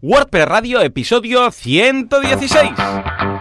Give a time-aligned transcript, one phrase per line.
[0.00, 3.37] WordPress Radio, episodio 116.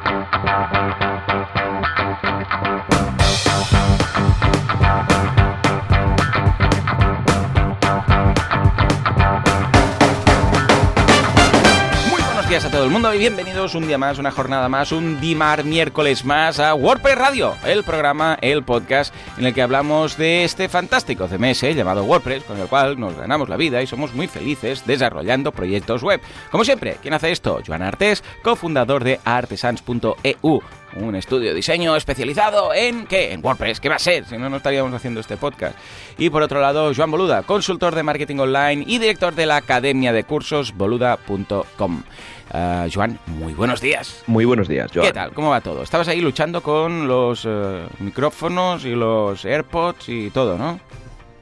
[12.77, 16.59] Todo el mundo y bienvenidos un día más, una jornada más, un Dimar miércoles más
[16.59, 21.75] a WordPress Radio, el programa, el podcast en el que hablamos de este fantástico CMS
[21.75, 26.03] llamado WordPress, con el cual nos ganamos la vida y somos muy felices desarrollando proyectos
[26.03, 26.21] web.
[26.51, 27.61] Como siempre, ¿quién hace esto?
[27.65, 30.61] Joan Artés, cofundador de artesans.eu,
[30.97, 33.33] un estudio de diseño especializado en ¿qué?
[33.33, 34.25] En WordPress, ¿qué va a ser?
[34.25, 35.75] Si no, no estaríamos haciendo este podcast.
[36.19, 40.13] Y por otro lado, Joan Boluda, consultor de marketing online y director de la academia
[40.13, 42.03] de cursos boluda.com.
[42.53, 44.23] Uh, Joan, muy buenos días.
[44.27, 45.05] Muy buenos días, Joan.
[45.07, 45.33] ¿Qué tal?
[45.33, 45.83] ¿Cómo va todo?
[45.83, 50.79] Estabas ahí luchando con los uh, micrófonos y los AirPods y todo, ¿no?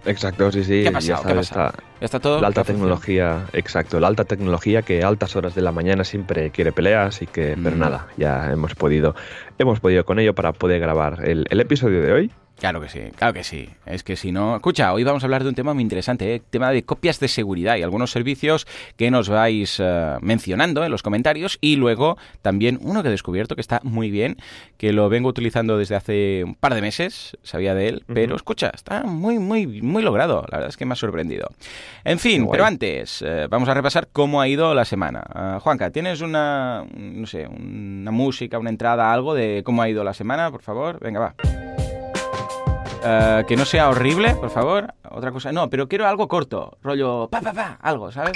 [0.06, 0.82] Exacto, sí, sí.
[0.84, 1.22] ¿Qué ha pasado?
[1.24, 1.84] Ya, ¿Qué ha está, pasado?
[2.02, 2.42] ¿Ya está todo?
[2.42, 6.52] La alta tecnología, exacto, la alta tecnología que a altas horas de la mañana siempre
[6.52, 7.80] quiere peleas y que, pero Mm.
[7.80, 9.16] nada, ya hemos podido,
[9.58, 12.32] hemos podido con ello para poder grabar el, el episodio de hoy.
[12.60, 13.70] Claro que sí, claro que sí.
[13.86, 14.56] Es que si no...
[14.56, 16.42] Escucha, hoy vamos a hablar de un tema muy interesante, ¿eh?
[16.50, 21.04] tema de copias de seguridad y algunos servicios que nos vais eh, mencionando en los
[21.04, 24.38] comentarios y luego también uno que he descubierto que está muy bien,
[24.78, 28.72] que lo vengo utilizando desde hace un par de meses, sabía de él, pero escucha,
[28.74, 30.46] está muy, muy, muy logrado.
[30.50, 31.50] La verdad es que me ha sorprendido.
[32.04, 35.24] En fin, pero antes, eh, vamos a repasar cómo ha ido la semana.
[35.28, 40.04] Ah, Juanca, ¿tienes una, no sé, una música, una entrada, algo de cómo ha ido
[40.04, 41.00] la semana, por favor?
[41.00, 41.65] Venga, va.
[43.08, 44.94] Eh, que no sea horrible, por favor.
[45.12, 45.52] Otra cosa.
[45.52, 46.78] No, pero quiero algo corto.
[46.82, 47.78] Rollo pa, pa, pa.
[47.82, 48.34] Algo, ¿sabes?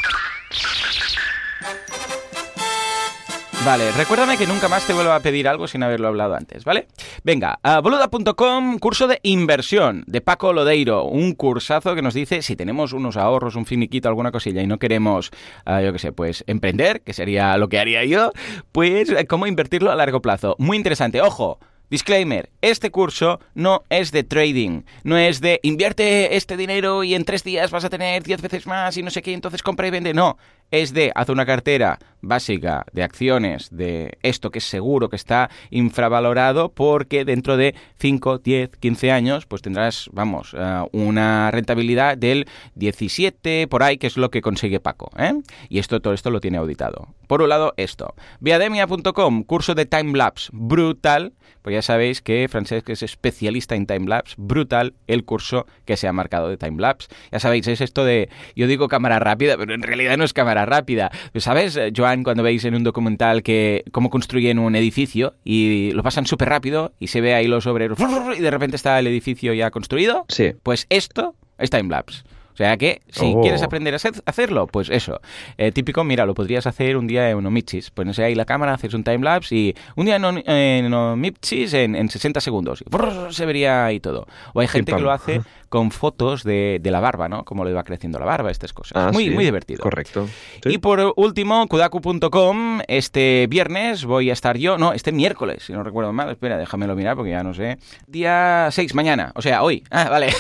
[3.66, 6.88] Vale, recuérdame que nunca más te vuelvo a pedir algo sin haberlo hablado antes, ¿vale?
[7.26, 12.94] Venga, boluda.com, curso de inversión de Paco Lodeiro, un cursazo que nos dice si tenemos
[12.94, 15.32] unos ahorros, un finiquito, alguna cosilla y no queremos,
[15.66, 18.32] ah, yo qué sé, pues emprender, que sería lo que haría yo,
[18.72, 20.56] pues eh, cómo invertirlo a largo plazo.
[20.58, 21.60] Muy interesante, ojo.
[21.90, 27.26] Disclaimer, este curso no es de trading, no es de invierte este dinero y en
[27.26, 29.90] tres días vas a tener 10 veces más y no sé qué, entonces compra y
[29.90, 30.38] vende, no,
[30.70, 35.50] es de haz una cartera básica de acciones de esto que es seguro que está
[35.72, 42.46] infravalorado porque dentro de 5, 10, 15 años pues tendrás, vamos, eh, una rentabilidad del
[42.76, 45.34] 17 por ahí que es lo que consigue Paco, ¿eh?
[45.70, 47.08] Y esto todo esto lo tiene auditado.
[47.30, 53.04] Por un lado esto, viademia.com, curso de timelapse brutal, pues ya sabéis que Francesc es
[53.04, 57.08] especialista en timelapse, brutal el curso que se ha marcado de timelapse.
[57.32, 60.66] Ya sabéis, es esto de, yo digo cámara rápida, pero en realidad no es cámara
[60.66, 61.12] rápida.
[61.32, 65.92] Pues, ¿Sabes, eh, Joan, cuando veis en un documental que cómo construyen un edificio y
[65.92, 68.00] lo pasan súper rápido y se ve ahí los obreros
[68.36, 70.26] y de repente está el edificio ya construido?
[70.30, 72.24] Sí, Pues esto es timelapse.
[72.60, 73.40] O sea que si Oh.
[73.42, 75.22] quieres aprender a hacer- hacerlo, pues eso.
[75.58, 77.90] Eh, típico, mira, lo podrías hacer un día en Omichis.
[77.90, 81.96] Pones ahí la cámara, haces un timelapse y un día en, On- en Omichis en,
[81.96, 82.82] en 60 segundos.
[82.86, 84.28] Y brrr, se vería ahí todo.
[84.54, 87.46] O hay gente que lo hace con fotos de, de la barba, ¿no?
[87.46, 88.94] Cómo le va creciendo la barba, estas cosas.
[88.96, 89.82] Ah, muy, sí, muy divertido.
[89.82, 90.28] Correcto.
[90.64, 90.70] Sí.
[90.70, 95.84] Y por último, kudaku.com, este viernes voy a estar yo, no, este miércoles, si no
[95.84, 97.78] recuerdo mal, espera, déjamelo mirar porque ya no sé.
[98.08, 99.84] Día 6, mañana, o sea, hoy.
[99.92, 100.34] Ah, vale.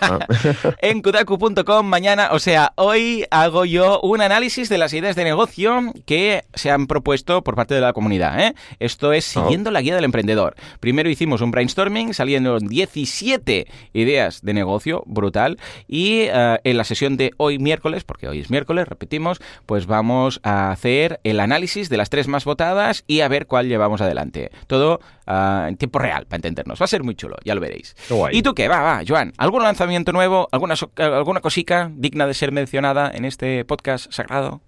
[0.00, 0.18] Ah.
[0.80, 5.80] en kudaku.com mañana, o sea, hoy hago yo un análisis de las ideas de negocio
[6.06, 8.40] que se han propuesto por parte de la comunidad.
[8.40, 8.54] ¿eh?
[8.78, 9.42] Esto es Oh.
[9.42, 10.54] siguiendo la guía del emprendedor.
[10.80, 14.67] Primero hicimos un brainstorming, saliendo 17 ideas de negocio,
[15.06, 19.86] brutal, y eh, en la sesión de hoy miércoles, porque hoy es miércoles, repetimos, pues
[19.86, 24.00] vamos a hacer el análisis de las tres más votadas y a ver cuál llevamos
[24.00, 24.50] adelante.
[24.66, 26.80] Todo ah, en tiempo real, para entendernos.
[26.80, 27.96] Va a ser muy chulo, ya lo veréis.
[28.08, 28.36] Guay.
[28.36, 28.68] ¿Y tú qué?
[28.68, 29.32] Va, va, Joan.
[29.38, 30.48] ¿Algún lanzamiento nuevo?
[30.52, 34.60] ¿Alguna, so- alguna cosica digna de ser mencionada en este podcast sagrado?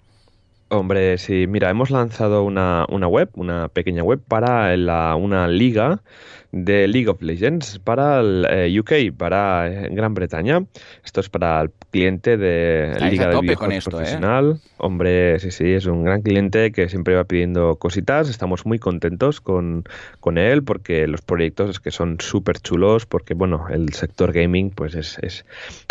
[0.73, 6.03] Hombre, sí, mira, hemos lanzado una, una web, una pequeña web para la, una liga
[6.53, 10.65] de League of Legends para el eh, UK, para eh, Gran Bretaña.
[11.05, 13.81] Esto es para el cliente de Estáis Liga de con ¿eh?
[13.85, 14.61] Profesional.
[14.79, 18.29] Hombre, sí, sí, es un gran cliente que siempre va pidiendo cositas.
[18.29, 19.85] Estamos muy contentos con,
[20.21, 24.71] con él porque los proyectos es que son súper chulos porque, bueno, el sector gaming
[24.71, 25.45] pues es, es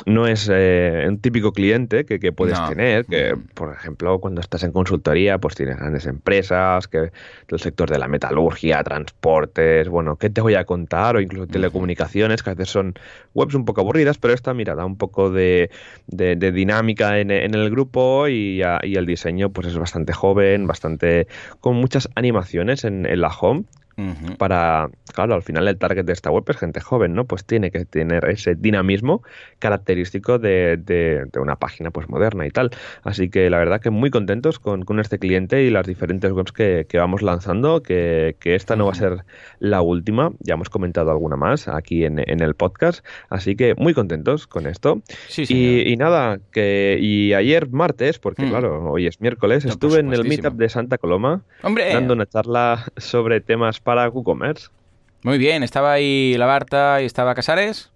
[0.05, 2.69] no es eh, un típico cliente que, que puedes No.
[2.69, 3.47] tener, que Mm.
[3.53, 7.11] por ejemplo cuando estás en consultoría pues tienes grandes empresas, que
[7.47, 11.15] del sector de la metalurgia, transportes, bueno, ¿qué te voy a contar?
[11.15, 12.93] O incluso telecomunicaciones, que a veces son
[13.33, 15.69] webs un poco aburridas, pero esta, mira, da un poco de,
[16.07, 20.13] de- de dinámica en, en el grupo y, a- y el diseño pues es bastante
[20.13, 21.27] joven, bastante
[21.59, 23.63] con muchas animaciones en, en la home
[24.37, 27.25] para, claro, al final el target de esta web es gente joven, ¿no?
[27.25, 29.23] Pues tiene que tener ese dinamismo
[29.59, 32.71] característico de, de, una página pues moderna y tal.
[33.03, 36.51] Así que la verdad que muy contentos con, con este cliente y las diferentes webs
[36.51, 39.23] que, que vamos lanzando, que, que, esta no va a ser
[39.59, 43.93] la última, ya hemos comentado alguna más aquí en, en el podcast, así que muy
[43.93, 45.01] contentos con esto.
[45.27, 48.49] Sí, y, y, nada, que y ayer martes, porque mm.
[48.49, 53.41] claro, hoy es miércoles, estuve en el Meetup de Santa Coloma dando una charla sobre
[53.41, 54.67] temas para WooCommerce.
[55.23, 57.89] Muy bien, ¿estaba ahí la Barta y estaba Casares?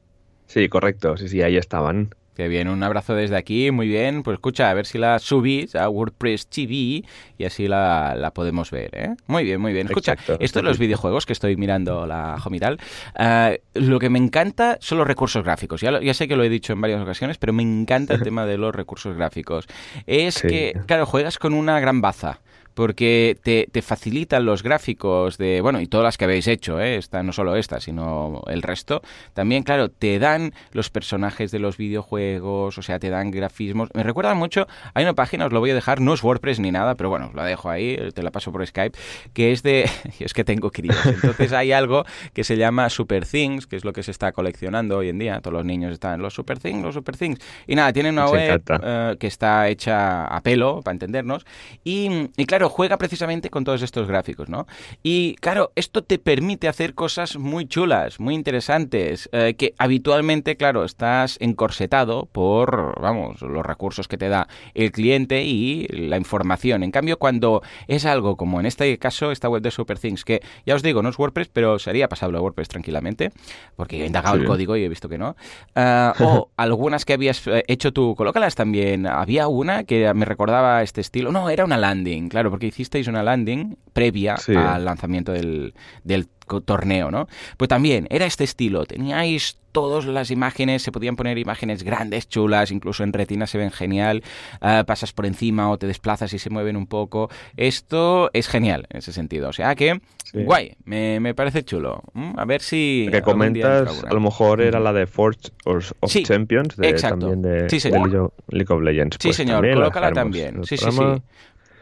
[0.47, 2.15] Sí, correcto, sí, sí, ahí estaban.
[2.35, 4.23] Qué bien, un abrazo desde aquí, muy bien.
[4.23, 7.03] Pues escucha, a ver si la subís a WordPress TV
[7.37, 9.15] y así la, podemos ver, ¿eh?
[9.27, 9.85] Muy bien, muy bien.
[9.85, 12.79] Escucha, esto de los videojuegos que estoy mirando la Homital,
[13.19, 15.79] uh, lo que me encanta son los recursos gráficos.
[15.79, 18.47] Ya, ya, sé que lo he dicho en varias ocasiones, pero me encanta el tema
[18.47, 19.67] de los recursos gráficos.
[20.07, 22.39] Es que, claro, juegas con una gran baza
[22.73, 26.97] porque te, te, facilitan los gráficos de, bueno, y todas las que habéis hecho, ¿eh?
[26.97, 29.01] esta, no solo esta, sino el resto,
[29.33, 33.89] también, claro, te dan los personajes de los videojuegos, o sea, te dan grafismos.
[33.93, 36.71] Me recuerda mucho, hay una página, os lo voy a dejar, no es WordPress ni
[36.71, 38.97] nada, pero bueno, la dejo ahí, te la paso por Skype,
[39.33, 39.89] que es de,
[40.19, 43.93] es que tengo críos, entonces hay algo que se llama Super Things, que es lo
[43.93, 46.95] que se está coleccionando hoy en día, todos los niños están, los Super Things, los
[46.95, 51.45] Super Things, y nada, tienen una web uh, que está hecha a pelo, para entendernos,
[51.83, 54.67] y, y claro, juega precisamente con todos estos gráficos, ¿no?
[55.01, 60.83] Y claro, esto te permite hacer cosas muy chulas, muy interesantes, eh, que habitualmente, claro,
[60.83, 66.83] estás encorsetado por, vamos, los recursos que te da el cliente y la información.
[66.83, 70.75] En cambio, cuando es algo como en este caso, esta web de SuperThings, que ya
[70.75, 73.31] os digo, no es WordPress, pero sería pasable a WordPress tranquilamente,
[73.75, 75.35] porque he indagado el código y he visto que no.
[75.75, 79.07] Uh, o algunas que habías eh, hecho tú, colócalas también.
[79.07, 81.31] Había una que me recordaba este estilo.
[81.31, 85.73] No, era una landing, claro, porque hicisteis una landing previa al lanzamiento del,
[86.03, 86.27] del
[86.65, 87.27] torneo, ¿no?
[87.57, 92.69] Pues también era este estilo, teníais todas las imágenes, se podían poner imágenes grandes, chulas,
[92.69, 94.21] incluso en retina se ven genial,
[94.61, 97.31] uh, pasas por encima o te desplazas y se mueven un poco.
[97.57, 99.99] Esto es genial en ese sentido, o sea que
[100.31, 102.03] guay, me, me, parece chulo.
[102.13, 103.09] Mm, a ver si...
[103.11, 105.91] que comentas, a lo mejor era la de Forge of
[106.23, 108.11] Champions, de, también de, sí, señor.
[108.11, 109.17] de League of Legends.
[109.19, 110.63] Sí, pues señor, colócala también.
[110.65, 111.01] Sí, sí, sí.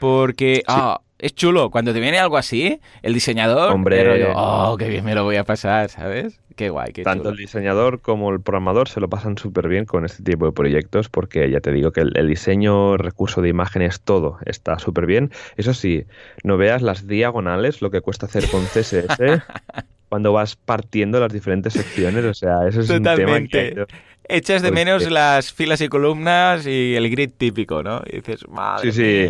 [0.01, 0.63] Porque...
[0.67, 1.69] Ah, es chulo.
[1.69, 5.35] Cuando te viene algo así, el diseñador, Hombre, rollo, oh, qué bien me lo voy
[5.35, 6.39] a pasar, ¿sabes?
[6.55, 10.03] Qué guay, qué Tanto el diseñador como el programador se lo pasan súper bien con
[10.03, 14.39] este tipo de proyectos porque ya te digo que el, diseño, recurso de imágenes, todo
[14.45, 15.31] está súper bien.
[15.57, 16.05] Eso sí,
[16.43, 19.43] no veas las diagonales, lo que cuesta hacer con CSS
[20.09, 22.25] cuando vas partiendo las diferentes secciones.
[22.25, 23.85] O sea, eso es un tema que...
[24.27, 28.01] Echas de menos las filas y columnas y el grid típico, ¿no?
[28.07, 29.29] Y dices, madre sí, sí.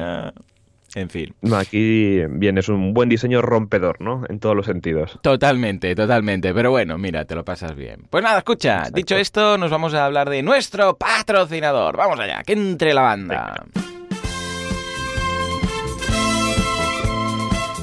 [0.95, 1.33] En fin.
[1.53, 4.23] Aquí bien, es un buen diseño rompedor, ¿no?
[4.27, 5.19] En todos los sentidos.
[5.21, 6.53] Totalmente, totalmente.
[6.53, 8.07] Pero bueno, mira, te lo pasas bien.
[8.09, 11.95] Pues nada, escucha, dicho esto, nos vamos a hablar de nuestro patrocinador.
[11.95, 13.65] Vamos allá, que entre la banda.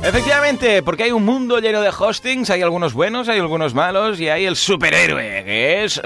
[0.02, 4.28] Efectivamente, porque hay un mundo lleno de hostings, hay algunos buenos, hay algunos malos y
[4.28, 6.00] hay el superhéroe, que es...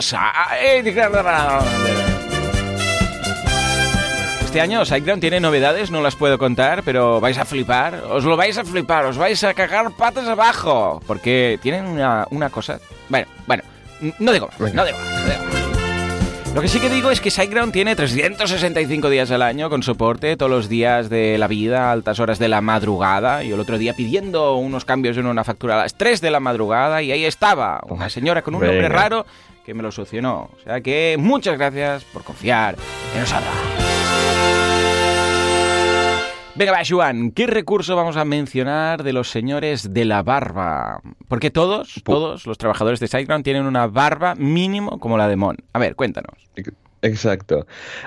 [4.52, 8.36] Este año SiteGround tiene novedades, no las puedo contar, pero vais a flipar, os lo
[8.36, 12.78] vais a flipar, os vais a cagar patas abajo, porque tienen una, una cosa...
[13.08, 13.62] Bueno, bueno,
[14.18, 14.98] no digo más, no digo
[16.54, 20.36] Lo que sí que digo es que SiteGround tiene 365 días al año con soporte
[20.36, 23.42] todos los días de la vida, altas horas de la madrugada.
[23.44, 26.40] Y el otro día pidiendo unos cambios en una factura a las 3 de la
[26.40, 29.24] madrugada y ahí estaba una señora con un nombre raro
[29.64, 30.50] que me lo solucionó.
[30.54, 32.76] O sea que muchas gracias por confiar
[33.14, 34.51] en nosotros.
[36.54, 41.00] Venga, va, Juan, ¿qué recurso vamos a mencionar de los señores de la barba?
[41.26, 45.56] Porque todos, todos los trabajadores de SiteGround tienen una barba mínimo como la de Mon.
[45.72, 46.34] A ver, cuéntanos.
[47.00, 47.66] Exacto.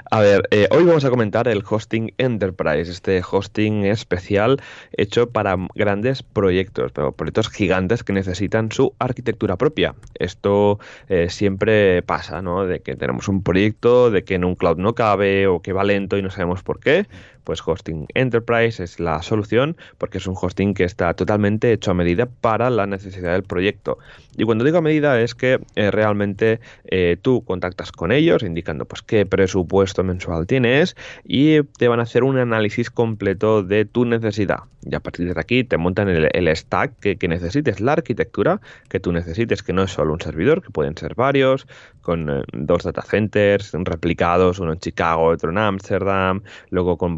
[0.09, 4.61] A ver, eh, hoy vamos a comentar el hosting Enterprise, este hosting especial
[4.93, 9.95] hecho para grandes proyectos, pero proyectos gigantes que necesitan su arquitectura propia.
[10.17, 12.65] Esto eh, siempre pasa, ¿no?
[12.65, 15.83] De que tenemos un proyecto, de que en un cloud no cabe o que va
[15.83, 17.05] lento y no sabemos por qué
[17.45, 21.93] pues Hosting Enterprise es la solución porque es un hosting que está totalmente hecho a
[21.93, 23.97] medida para la necesidad del proyecto.
[24.35, 28.85] Y cuando digo a medida es que eh, realmente eh, tú contactas con ellos indicando
[28.85, 34.05] pues qué presupuesto mensual tienes y te van a hacer un análisis completo de tu
[34.05, 34.59] necesidad.
[34.87, 39.11] Y a partir de aquí te montan el, stack que, necesites, la arquitectura que tú
[39.11, 41.65] necesites, que no es solo un servidor, que pueden ser varios,
[42.01, 47.15] con eh, dos data centers replicados, uno en Chicago, otro en Ámsterdam, luego con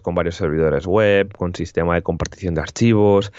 [0.00, 3.32] con varios servidores web, con sistema de compartición de archivos,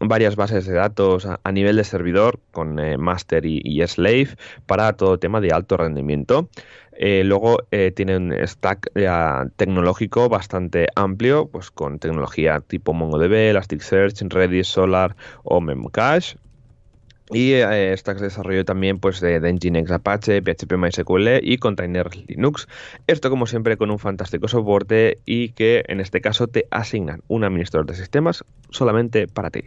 [0.00, 4.30] varias bases de datos a, nivel de servidor con eh, master y, y slave
[4.66, 6.48] para todo tema de alto rendimiento.
[7.02, 8.92] Eh, luego eh, tiene un stack
[9.56, 16.36] tecnológico bastante amplio, pues con tecnología tipo MongoDB, Elasticsearch, Redis, Solar o Memcache.
[17.32, 22.68] Y eh, stacks de desarrollo también pues de, Nginx Apache, PHP MySQL y Container Linux.
[23.06, 27.44] Esto como siempre con un fantástico soporte y que en este caso te asignan un
[27.44, 29.64] administrador de sistemas solamente para ti.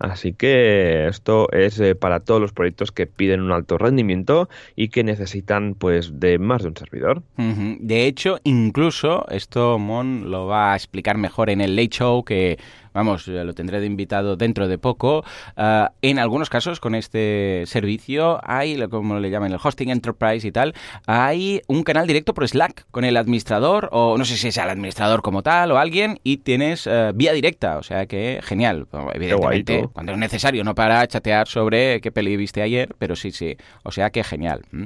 [0.00, 4.88] Así que esto es eh, para todos los proyectos que piden un alto rendimiento y
[4.88, 7.22] que necesitan pues de más de un servidor.
[7.36, 12.58] De hecho, incluso esto Mon lo va a explicar mejor en el Late Show que
[12.92, 15.24] vamos, lo tendré de invitado dentro de poco.
[15.56, 20.52] Ah, en algunos casos con este servicio hay, como le llaman, el hosting enterprise y
[20.52, 20.74] tal,
[21.06, 24.68] hay un canal directo por Slack con el administrador o no sé si es el
[24.68, 28.86] administrador como tal o alguien y tienes eh, vía directa, o sea que genial.
[29.14, 33.56] Evidentemente, cuando es necesario, no para chatear sobre qué peli viste ayer, pero sí, sí,
[33.82, 34.62] o sea que genial.
[34.70, 34.84] Mm.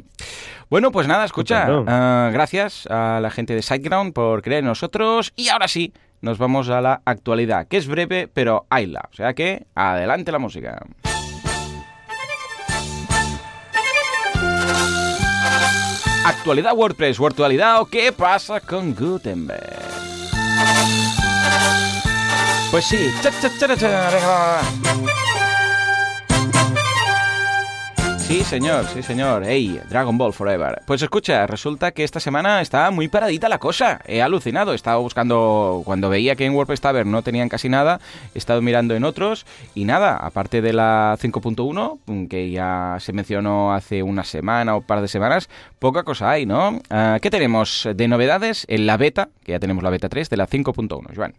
[0.71, 5.33] Bueno, pues nada, escucha, ah, gracias a la gente de SiteGround por creer en nosotros
[5.37, 5.93] y ahora sí,
[6.25, 9.03] nos vamos a la actualidad, que es breve, pero hayla.
[9.13, 10.83] O sea que, adelante la música.
[16.25, 19.83] Actualidad WordPress, virtualidad o qué pasa con Gutenberg.
[22.71, 24.61] Pues sí, cha, cha, cha,
[28.27, 29.43] Sí, señor, sí, señor.
[29.45, 30.81] Hey, Dragon Ball Forever.
[30.87, 34.01] Pues escucha, resulta que esta semana está muy paradita la cosa.
[34.07, 34.73] He alucinado.
[34.73, 38.01] He estado buscando, cuando veía que en WordPress no tenían casi nada,
[38.35, 43.75] he estado mirando en otros y nada, aparte de la 5.1, que ya se mencionó
[43.75, 46.81] hace una semana o un par de semanas, poca cosa hay, ¿no?
[46.89, 49.29] Ah, ¿Qué tenemos de novedades en la beta?
[49.45, 51.35] Que ya tenemos la beta 3 de la 5.1, Joan.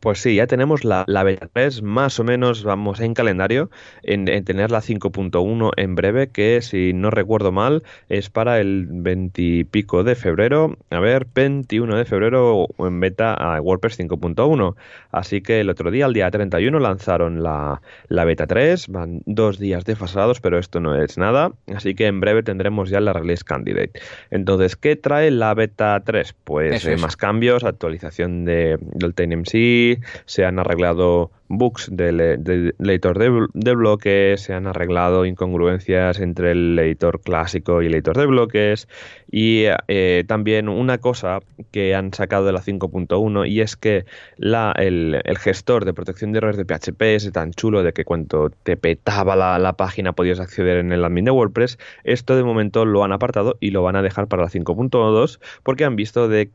[0.00, 3.70] Pues sí, ya tenemos la, la beta 3, más o menos vamos en calendario,
[4.02, 9.42] en, tener la 5.1 en breve, que si no recuerdo mal, es para el 20
[9.42, 14.76] y pico de febrero, a ver, 21 de febrero en beta a WordPress 5.1.
[15.10, 19.58] Así que el otro día, el día 31, lanzaron la, la beta 3, van dos
[19.58, 23.44] días desfasados, pero esto no es nada, así que en breve tendremos ya la release
[23.44, 23.92] candidate.
[24.30, 26.34] Entonces, ¿qué trae la beta 3?
[26.44, 29.87] Pues eh, más cambios, actualización de, del TNMC,
[30.26, 37.20] se han arreglado bugs del, editor de, bloques, se han arreglado incongruencias entre el editor
[37.20, 38.88] clásico y el editor de bloques
[39.30, 41.40] y eh, también una cosa
[41.70, 44.04] que han sacado de la 5.1 y es que
[44.38, 48.76] el, gestor de protección de errores de PHP es tan chulo de que cuando te
[48.76, 53.04] petaba la, la página podías acceder en el admin de WordPress, esto de momento lo
[53.04, 56.50] han apartado y lo van a dejar para la 5.2 porque han visto de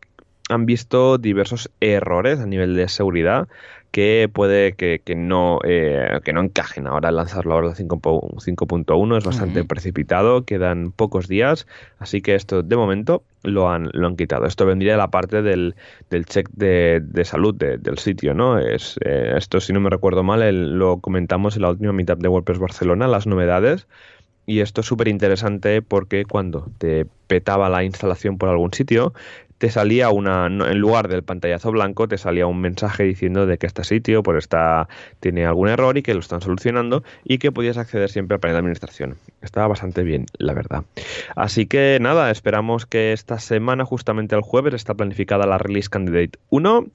[0.50, 3.48] han visto diversos errores a nivel de seguridad
[3.94, 6.88] que puede que, no, eh, que no encajen.
[6.88, 11.68] Ahora lanzarlo ahora 5.1 es bastante precipitado, quedan pocos días,
[12.00, 14.48] así que esto de momento lo han, lo han quitado.
[14.48, 15.76] Esto vendría de la parte del,
[16.10, 18.58] del check de, de salud del sitio, ¿no?
[18.58, 22.30] Es, eh, esto, si no me recuerdo mal, lo comentamos en la última mitad de
[22.30, 23.86] WordPress Barcelona, las novedades.
[24.46, 29.14] Y esto es súper interesante porque cuando te petaba la instalación por algún sitio,
[29.64, 33.66] te salía una, en lugar del pantallazo blanco, te salía un mensaje diciendo de que
[33.66, 34.90] este sitio por está,
[35.22, 38.56] tiene algún error y que lo están solucionando y que podías acceder siempre al panel
[38.56, 39.16] de administración.
[39.42, 40.84] Estaba bastante bien, la verdad.
[41.38, 46.38] Así que nada, esperamos que esta semana, justamente el jueves, está planificada la Release Candidate
[46.50, 46.86] 1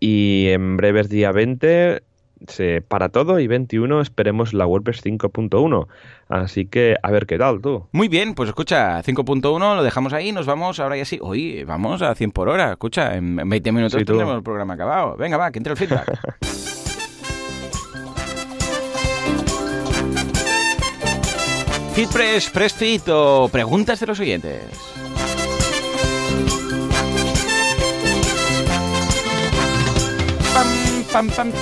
[0.00, 2.02] y en breves día 20
[2.46, 5.86] se para todo y 21 esperemos la WordPress 5.1.
[6.28, 7.86] Así que a ver qué tal tú.
[7.92, 11.18] Muy bien, pues escucha, 5.1 lo dejamos ahí, nos vamos ahora ya sí.
[11.20, 15.16] Hoy vamos a 100 por hora, escucha, en 20 minutos tenemos el programa acabado.
[15.16, 16.18] Venga, va, que entre el feedback.
[21.94, 24.62] FitPress, PressFit o preguntas de los oyentes.
[30.54, 31.52] Pam, pam, pam,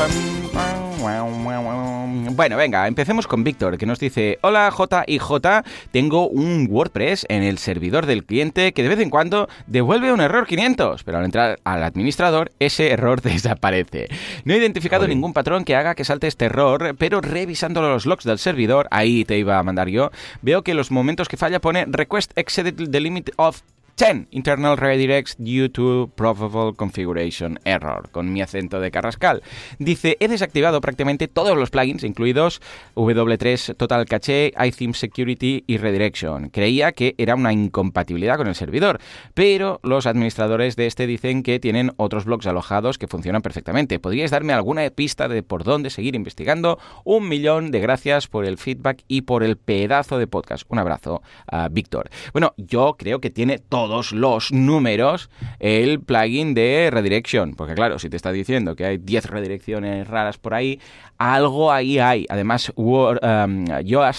[2.39, 7.27] bueno, venga, empecemos con Víctor, que nos dice, hola J y J, tengo un WordPress
[7.29, 11.19] en el servidor del cliente que de vez en cuando devuelve un error 500, pero
[11.19, 14.09] al entrar al administrador ese error desaparece.
[14.45, 18.25] No he identificado ningún patrón que haga que salte este error, pero revisando los logs
[18.25, 21.87] del servidor, ahí te iba a mandar yo, veo que los momentos que falla pone
[21.89, 23.63] request exceeded the limit of
[23.99, 24.29] 10.
[24.31, 29.43] Internal redirects due to probable configuration error, con mi acento de carrascal.
[29.81, 32.63] Dice, he desactivado prácticamente todos los plugins, incluidos
[32.95, 36.51] W3 Total Cache, iTheme Security y Redirection.
[36.51, 39.01] Creía que era una incompatibilidad con el servidor,
[39.35, 43.99] pero los administradores de este dicen que tienen otros blogs alojados que funcionan perfectamente.
[43.99, 46.79] ¿Podríais darme alguna pista de por dónde seguir investigando?
[47.03, 50.65] Un millón de gracias por el feedback y por el pedazo de podcast.
[50.69, 52.11] Un abrazo a Víctor.
[52.33, 55.31] Bueno, yo creo que tiene todos los números
[55.61, 60.37] el plugin de redirection, porque claro, si te está diciendo que hay 10 redirecciones raras
[60.37, 60.79] por ahí,
[61.17, 62.27] algo ahí hay.
[62.29, 63.65] Además, Word, um,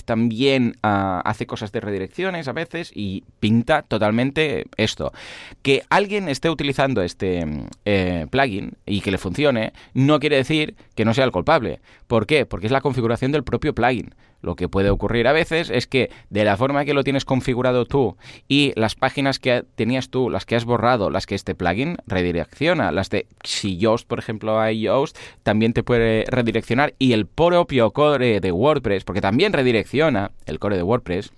[0.05, 5.13] también uh, hace cosas de redirecciones a veces y pinta totalmente esto.
[5.61, 7.45] Que alguien esté utilizando este
[7.85, 11.79] eh, plugin y que le funcione, no quiere decir que no sea el culpable.
[12.07, 12.47] ¿Por qué?
[12.47, 14.15] Porque es la configuración del propio plugin.
[14.41, 17.85] Lo que puede ocurrir a veces es que de la forma que lo tienes configurado
[17.85, 18.17] tú
[18.47, 22.91] y las páginas que tenías tú, las que has borrado, las que este plugin redirecciona,
[22.91, 27.91] las de si Yoast, por ejemplo, hay Yoast, también te puede redireccionar y el propio
[27.91, 31.31] core de WordPress, porque también redirecciona el core de WordPress,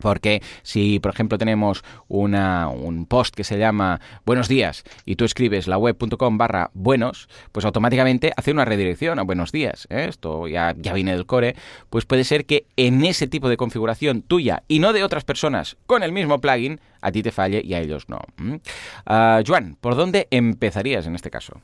[0.00, 5.24] porque si, por ejemplo, tenemos una, un post que se llama Buenos días y tú
[5.24, 9.86] escribes la web.com barra buenos, pues automáticamente hace una redirección a buenos días.
[9.90, 10.06] ¿eh?
[10.08, 11.54] Esto ya, ya viene del core.
[11.88, 15.76] Pues puede ser que en ese tipo de configuración tuya y no de otras personas
[15.86, 18.20] con el mismo plugin, a ti te falle y a ellos no.
[18.40, 21.60] Uh, Joan, ¿por dónde empezarías en este caso?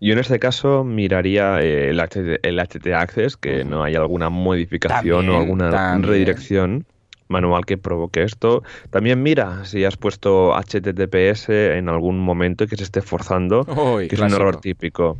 [0.00, 4.28] Yo en este caso miraría eh, el, HT, el HT Access, que no haya alguna
[4.30, 6.08] modificación También, o alguna también.
[6.12, 6.86] redirección
[7.28, 8.62] manual que provoque esto.
[8.90, 14.14] También mira si has puesto HTTPS en algún momento y que se esté forzando, que
[14.14, 15.18] es un error típico.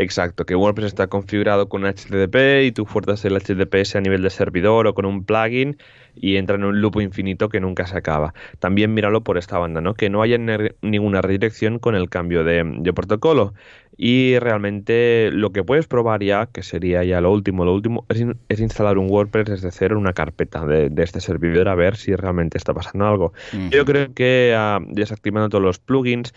[0.00, 4.30] Exacto, que WordPress está configurado con HTTP y tú fuerzas el HTTPS a nivel de
[4.30, 5.76] servidor o con un plugin
[6.14, 8.32] y entra en un loop infinito que nunca se acaba.
[8.60, 9.92] También míralo por esta banda, ¿no?
[9.92, 10.38] Que no haya
[10.80, 13.52] ninguna redirección con el cambio de, de protocolo.
[14.02, 18.20] Y realmente lo que puedes probar ya, que sería ya lo último, lo último, es,
[18.20, 21.74] in- es instalar un WordPress desde cero en una carpeta de, de este servidor a
[21.74, 23.34] ver si realmente está pasando algo.
[23.70, 26.32] Yo creo que ah, desactivando todos los plugins,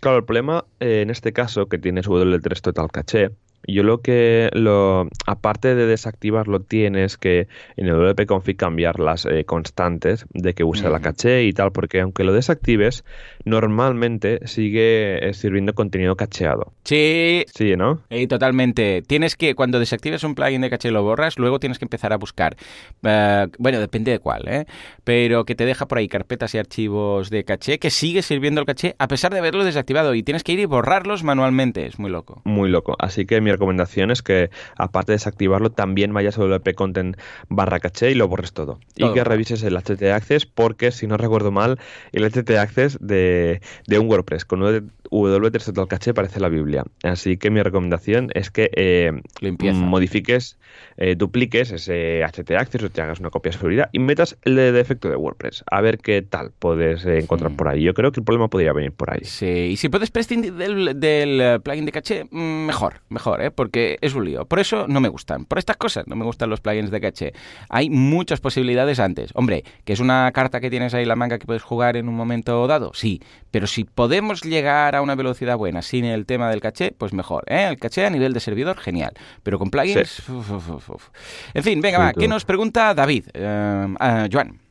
[0.00, 3.30] claro, el problema eh, en este caso que tienes W3 Total Cache,
[3.66, 9.44] yo lo que, lo, aparte de desactivarlo, tienes que en el wp-config cambiar las eh,
[9.44, 13.04] constantes de que usa la caché y tal, porque aunque lo desactives,
[13.44, 16.72] normalmente sigue eh, sirviendo contenido cacheado.
[16.84, 18.00] Sí, Sí, ¿no?
[18.10, 19.02] Eh, totalmente.
[19.02, 22.12] Tienes que, cuando desactives un plugin de caché y lo borras, luego tienes que empezar
[22.12, 22.56] a buscar.
[23.02, 24.66] bueno, depende de cuál, ¿eh?
[25.04, 28.66] Pero que te deja por ahí carpetas y archivos de caché que sigue sirviendo el
[28.66, 31.86] caché a pesar de haberlo desactivado y tienes que ir y borrarlos manualmente.
[31.86, 32.42] Es muy loco.
[32.44, 32.96] Muy loco.
[32.98, 37.16] Así que mi recomendación es que, aparte de desactivarlo, también vayas a wp-content
[37.48, 38.78] barra caché y lo borres todo.
[38.96, 41.78] Y que revises el HT Access, porque si no recuerdo mal,
[42.12, 46.84] el HT Access de, de un WordPress con W3 Total Caché parece la Biblia.
[47.02, 49.78] Así que mi recomendación es que eh, Limpieza.
[49.78, 50.58] modifiques,
[50.96, 54.56] eh, dupliques ese HT Access o te hagas una copia de seguridad y metas el
[54.56, 55.62] de defecto de WordPress.
[55.70, 57.56] A ver qué tal puedes eh, encontrar Sí.
[57.56, 57.82] por ahí.
[57.82, 59.20] Yo creo que el problema podría venir por ahí.
[59.24, 63.50] Sí, y si puedes prescindir del, del, plugin de caché, mm, mejor, mejor, ¿eh?
[63.50, 64.44] porque es un lío.
[64.46, 65.44] Por eso no me gustan.
[65.44, 67.32] Por estas cosas no me gustan los plugins de caché.
[67.68, 69.30] Hay muchas posibilidades antes.
[69.34, 72.08] Hombre, que es una carta que tienes ahí en la manga que puedes jugar en
[72.08, 73.20] un momento dado, sí.
[73.50, 77.44] Pero si podemos llegar a una velocidad buena sin el tema del caché, pues mejor.
[77.46, 77.66] ¿eh?
[77.68, 79.12] El caché a nivel de servidor, genial.
[79.42, 80.28] Pero con plugins...
[80.28, 81.08] uf, uf, uf, uf.
[81.54, 82.12] En fin, venga, Sí, va.
[82.12, 82.20] tú.
[82.20, 83.26] ¿Qué nos pregunta David?
[83.32, 84.63] Eh, Joan.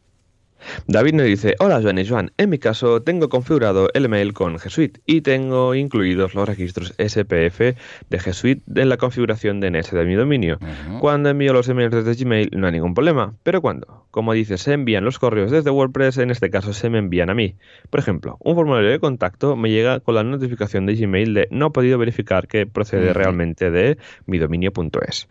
[0.88, 4.58] David nos dice, hola Joan y Joan, en mi caso tengo configurado el mail con
[4.58, 9.92] G Suite y tengo incluidos los registros SPF de G Suite en la configuración DNS
[9.92, 10.60] de mi dominio.
[11.00, 14.74] Cuando envío los emails desde Gmail no hay ningún problema, pero cuando, como dice, se
[14.74, 17.56] envían los correos desde WordPress, en este caso se me envían a mí.
[17.90, 21.68] Por ejemplo, un formulario de contacto me llega con la notificación de Gmail de no
[21.68, 25.28] he podido verificar que procede realmente de mi dominio.es.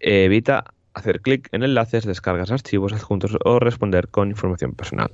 [0.00, 5.10] Evita hacer clic en enlaces, descargas archivos adjuntos o responder con información personal.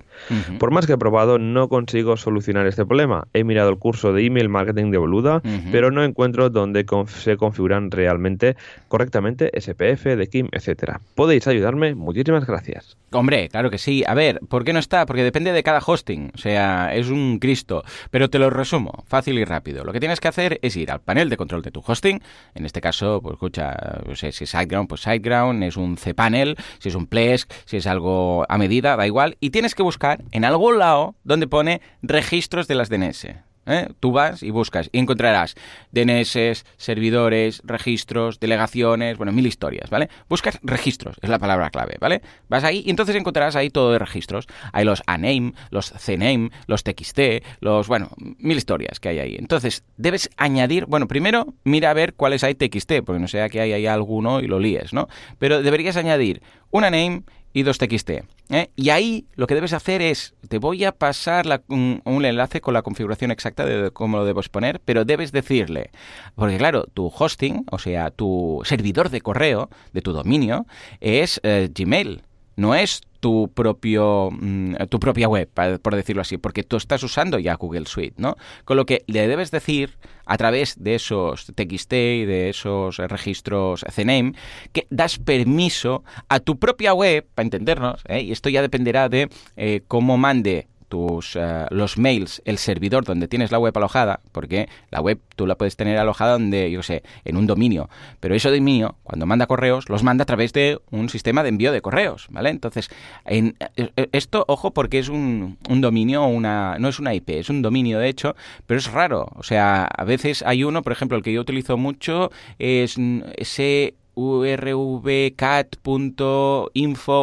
[0.58, 3.26] Por más que he probado, no consigo solucionar este problema.
[3.34, 7.36] He mirado el curso de email marketing de Boluda, pero no encuentro dónde conf- se
[7.36, 8.56] configuran realmente
[8.88, 11.00] correctamente SPF, de Kim, etcétera.
[11.14, 11.94] ¿Podéis ayudarme?
[11.94, 12.96] Muchísimas gracias.
[13.12, 14.04] Hombre, claro que sí.
[14.06, 15.06] A ver, ¿por qué no está?
[15.06, 16.32] Porque depende de cada hosting.
[16.34, 17.82] O sea, es un Cristo.
[18.10, 19.84] Pero te lo resumo, fácil y rápido.
[19.84, 22.20] Lo que tienes que hacer es ir al panel de control de tu hosting.
[22.54, 23.74] En este caso, pues escucha,
[24.06, 27.76] no sé, si es SiteGround, pues SiteGround, es un cPanel, si es un Plesk, si
[27.76, 29.36] es algo a medida, da igual.
[29.40, 33.26] Y tienes que buscar en algún lado donde pone registros de las DNS.
[33.66, 33.88] ¿Eh?
[34.00, 35.54] Tú vas y buscas y encontrarás
[35.92, 40.08] DNS, servidores, registros, delegaciones, bueno, mil historias, ¿vale?
[40.28, 42.22] Buscas registros, es la palabra clave, ¿vale?
[42.48, 44.46] Vas ahí y entonces encontrarás ahí todo de registros.
[44.72, 47.20] Hay los ANAME, los CNAME, los TXT,
[47.60, 49.36] los, bueno, mil historias que hay ahí.
[49.38, 53.60] Entonces, debes añadir, bueno, primero mira a ver cuáles hay TXT, porque no sea que
[53.60, 55.08] hay ahí alguno y lo líes, ¿no?
[55.38, 58.10] Pero deberías añadir una name y dos TXT.
[58.50, 58.70] ¿Eh?
[58.76, 62.82] Y ahí lo que debes hacer es, te voy a pasar un, enlace con la
[62.82, 65.90] configuración exacta de cómo lo debes poner, pero debes decirle,
[66.34, 70.66] porque claro, tu hosting, o sea, tu servidor de correo de tu dominio
[71.00, 72.22] es eh, Gmail,
[72.56, 75.48] no es tu propio mm, tu propia web,
[75.82, 78.36] por decirlo así, porque tú estás usando ya Google Suite, ¿no?
[78.64, 83.84] Con lo que le debes decir a través de esos TXT y de esos registros
[83.94, 84.34] CNAME
[84.72, 88.22] que das permiso a tu propia web, para entendernos, ¿eh?
[88.22, 93.28] y esto ya dependerá de eh, cómo mande tus eh, los mails, el servidor donde
[93.28, 97.02] tienes la web alojada, porque la web tú la puedes tener alojada donde, yo sé,
[97.24, 97.88] en un dominio,
[98.20, 101.72] pero ese dominio, cuando manda correos, los manda a través de un sistema de envío
[101.72, 102.50] de correos, ¿vale?
[102.50, 102.88] Entonces,
[103.24, 107.30] en, eh, eh, esto, ojo, porque es un, un dominio, una, no es una IP,
[107.30, 110.92] es un dominio de hecho, pero es raro, o sea, a veces hay uno, por
[110.92, 112.96] ejemplo, el que yo utilizo mucho es
[113.36, 115.66] ese urvcat.info,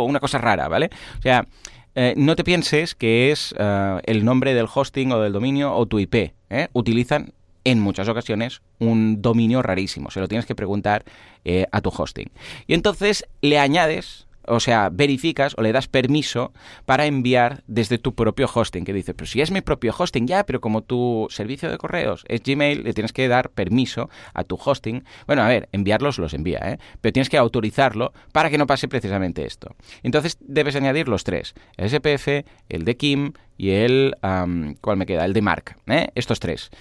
[0.04, 0.90] una cosa rara, ¿vale?
[1.18, 1.48] O sea,
[1.96, 5.86] eh, no te pienses que es eh, el nombre del hosting o del dominio o
[5.86, 6.34] tu IP.
[6.50, 6.68] ¿eh?
[6.74, 10.12] Utilizan en muchas ocasiones un dominio rarísimo.
[10.12, 11.06] Se lo tienes que preguntar
[11.72, 12.30] a tu hosting.
[12.68, 16.54] Y entonces le añades o sea, verificas o le das permiso
[16.86, 18.86] para enviar desde tu propio hosting.
[18.86, 22.24] Que dices, pero si es mi propio hosting, ya, pero como tu servicio de correos
[22.28, 25.04] es Gmail, le tienes que dar permiso a tu hosting.
[25.28, 26.78] Bueno, a ver, enviarlos los envía, ¿eh?
[27.02, 29.76] Pero tienes que autorizarlo para que no pase precisamente esto.
[30.04, 34.16] Entonces debes añadir los tres: el SPF, el de Kim y el...
[34.82, 35.26] ¿Cuál me queda?
[35.26, 35.78] El de Mark.
[35.88, 36.10] ¿eh?
[36.16, 36.72] Estos tres.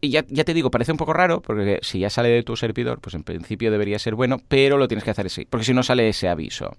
[0.00, 3.00] Y ya, te digo, parece un poco raro, porque si ya sale de tu servidor,
[3.00, 5.82] pues en principio debería ser bueno, pero lo tienes que hacer así, porque si no
[5.82, 6.76] sale ese aviso.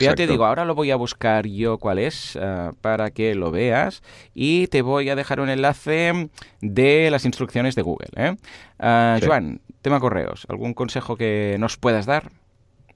[0.00, 3.50] Ya te digo, ahora lo voy a buscar yo cuál es, ah, para que lo
[3.50, 4.02] veas,
[4.34, 6.28] y te voy a dejar un enlace
[6.60, 8.08] de las instrucciones de Google.
[8.16, 8.36] ¿eh?
[8.78, 12.30] Ah, Joan, tema correos, ¿algún consejo que nos puedas dar?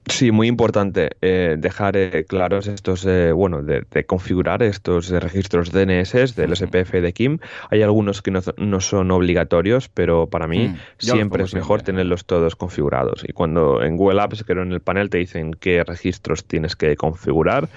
[0.09, 6.35] Sí, muy importante eh, dejar eh, claros estos, eh, bueno, de, configurar estos registros DNS
[6.35, 7.39] del SPF de Kim.
[7.69, 12.55] Hay algunos que no, son obligatorios, pero para mí mm, siempre es mejor tenerlos todos
[12.55, 13.23] configurados.
[13.27, 16.95] Y cuando en Google Apps, creo en el panel te dicen qué registros tienes que
[16.95, 17.69] configurar.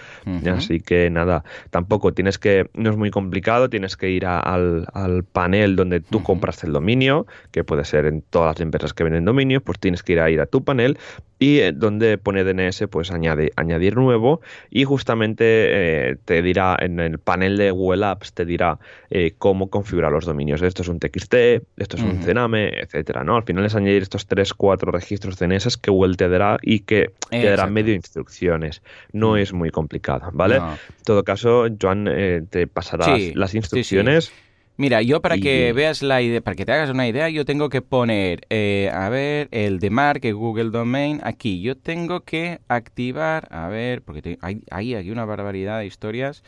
[0.46, 4.86] Así que nada, tampoco tienes que, no es muy complicado, tienes que ir al,
[5.32, 9.24] panel donde tú compras el dominio, que puede ser en todas las empresas que venden
[9.24, 10.98] dominios, pues tienes que ir a ir a tu panel
[11.42, 17.18] y donde pone DNS, pues añade, añadir nuevo y justamente eh, te dirá en el
[17.18, 18.78] panel de Google Apps, te dirá
[19.10, 20.62] eh, cómo configurar los dominios.
[20.62, 21.34] Esto es un TXT,
[21.78, 23.34] esto es un CNAME, etcétera, ¿no?
[23.34, 27.10] Al final es añadir estos 3, 4 registros DNS que Google te dará y que
[27.28, 28.80] te dará medio instrucciones.
[29.12, 29.38] No mm.
[29.38, 30.58] es muy complicado, ¿vale?
[30.58, 34.32] En todo caso, Joan eh, te pasará las instrucciones.
[34.76, 37.68] Mira, yo para que veas la idea, para que te hagas una idea, yo tengo
[37.68, 41.60] que poner, eh, a ver, el de Mark, el Google Domain, aquí.
[41.60, 46.42] Yo tengo que activar, a ver, porque hay, hay aquí una barbaridad de historias.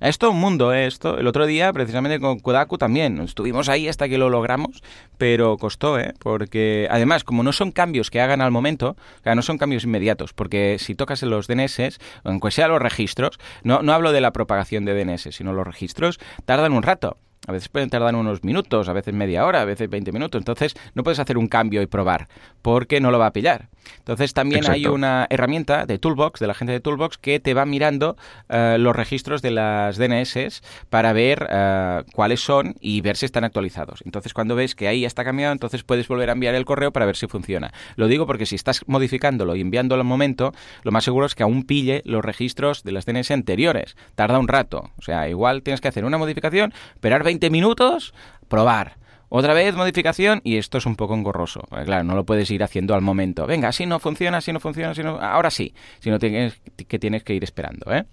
[0.00, 0.86] Esto un mundo, ¿eh?
[0.86, 1.18] esto.
[1.18, 4.82] El otro día, precisamente con Kodaku también, estuvimos ahí hasta que lo logramos,
[5.18, 6.14] pero costó, ¿eh?
[6.18, 9.84] porque además, como no son cambios que hagan al momento, o sea, no son cambios
[9.84, 14.20] inmediatos, porque si tocas en los DNS, aunque sea los registros, no, no hablo de
[14.20, 17.16] la propagación de DNS, sino los registros, tardan un rato.
[17.46, 20.40] A veces pueden tardar unos minutos, a veces media hora, a veces 20 minutos.
[20.40, 22.28] Entonces no puedes hacer un cambio y probar,
[22.62, 23.68] porque no lo va a pillar.
[23.98, 27.66] Entonces también hay una herramienta de Toolbox, de la gente de Toolbox, que te va
[27.66, 28.16] mirando
[28.48, 33.44] eh, los registros de las DNS para ver eh, cuáles son y ver si están
[33.44, 34.02] actualizados.
[34.04, 37.06] Entonces cuando ves que ahí está cambiado, entonces puedes volver a enviar el correo para
[37.06, 37.72] ver si funciona.
[37.96, 41.42] Lo digo porque si estás modificándolo y enviándolo al momento, lo más seguro es que
[41.42, 43.96] aún pille los registros de las DNS anteriores.
[44.14, 44.90] Tarda un rato.
[44.98, 48.14] O sea, igual tienes que hacer una modificación, esperar 20 minutos,
[48.48, 48.96] probar
[49.30, 51.62] otra vez modificación y esto es un poco engorroso.
[51.84, 53.46] claro, no lo puedes ir haciendo al momento.
[53.46, 55.18] Venga, así no funciona, así no funciona, así no...
[55.20, 58.04] Ahora sí, si no tienes que tienes que ir esperando, ¿eh?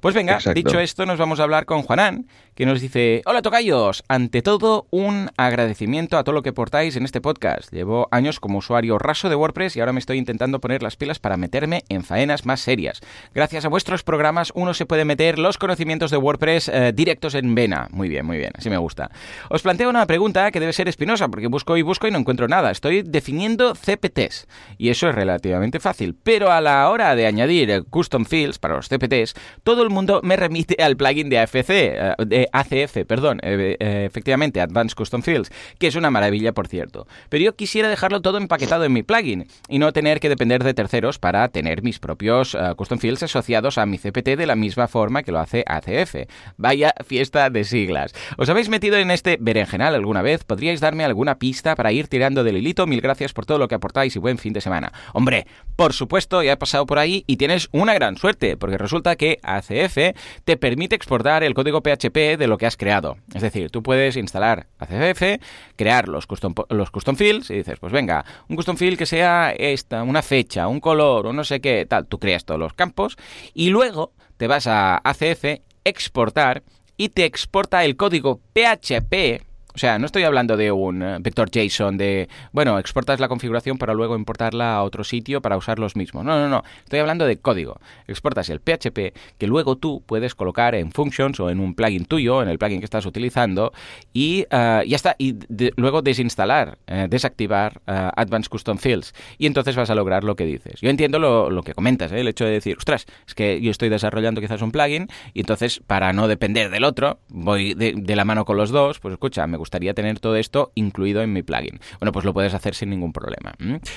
[0.00, 4.04] Pues venga, dicho esto, nos vamos a hablar con Juanán, que nos dice, hola tocayos,
[4.08, 7.72] ante todo un agradecimiento a todo lo que portáis en este podcast.
[7.72, 11.18] Llevo años como usuario raso de WordPress y ahora me estoy intentando poner las pilas
[11.18, 13.00] para meterme en faenas más serias.
[13.34, 17.54] Gracias a vuestros programas uno se puede meter los conocimientos de WordPress eh, directos en
[17.54, 17.88] vena.
[17.90, 19.10] Muy bien, muy bien, así me gusta.
[19.50, 22.46] Os planteo una pregunta que debe ser espinosa porque busco y busco y no encuentro
[22.46, 22.70] nada.
[22.70, 24.46] Estoy definiendo CPTs
[24.78, 28.88] y eso es relativamente fácil, pero a la hora de añadir custom fields para los
[28.88, 33.76] CPTs, todo el mundo me remite al plugin de AFC, eh, de ACF, perdón, eh,
[33.78, 37.06] eh, efectivamente, Advanced Custom Fields, que es una maravilla, por cierto.
[37.28, 40.74] Pero yo quisiera dejarlo todo empaquetado en mi plugin y no tener que depender de
[40.74, 45.22] terceros para tener mis propios Custom Fields asociados a mi CPT de la misma forma
[45.22, 46.16] que lo hace ACF.
[46.56, 48.14] Vaya fiesta de siglas.
[48.36, 50.44] ¿Os habéis metido en este berenjenal alguna vez?
[50.44, 52.86] ¿Podríais darme alguna pista para ir tirando del hilito?
[52.86, 54.92] Mil gracias por todo lo que aportáis y buen fin de semana.
[55.12, 59.16] Hombre, por supuesto, ya he pasado por ahí y tienes una gran suerte, porque resulta
[59.16, 63.16] que ACF te permite exportar el código PHP de lo que has creado.
[63.34, 65.40] Es decir, tú puedes instalar ACF,
[65.76, 69.52] crear los custom, los custom fields y dices, pues venga, un custom field que sea
[69.52, 72.06] esta, una fecha, un color, o no sé qué, tal.
[72.06, 73.16] Tú creas todos los campos
[73.52, 76.62] y luego te vas a ACF, exportar
[76.96, 79.42] y te exporta el código PHP
[79.74, 83.76] o sea, no estoy hablando de un eh, vector JSON de, bueno, exportas la configuración
[83.76, 86.24] para luego importarla a otro sitio para usar los mismos.
[86.24, 86.62] No, no, no.
[86.84, 87.80] Estoy hablando de código.
[88.06, 92.40] Exportas el PHP que luego tú puedes colocar en functions o en un plugin tuyo,
[92.40, 93.72] en el plugin que estás utilizando,
[94.12, 95.16] y uh, ya está.
[95.18, 95.34] Y
[95.76, 99.12] luego desinstalar, eh, desactivar Advanced Custom Fields.
[99.38, 100.80] Y entonces vas a lograr lo que dices.
[100.80, 104.40] Yo entiendo lo, que comentas, el hecho de decir, ostras, es que yo estoy desarrollando
[104.40, 108.44] quizás un plugin y entonces para no depender del otro, voy de, de la mano
[108.44, 111.80] con los dos, pues escucha, me gustaría tener todo esto incluido en mi plugin.
[111.98, 113.54] Bueno, pues lo puedes hacer sin ningún problema.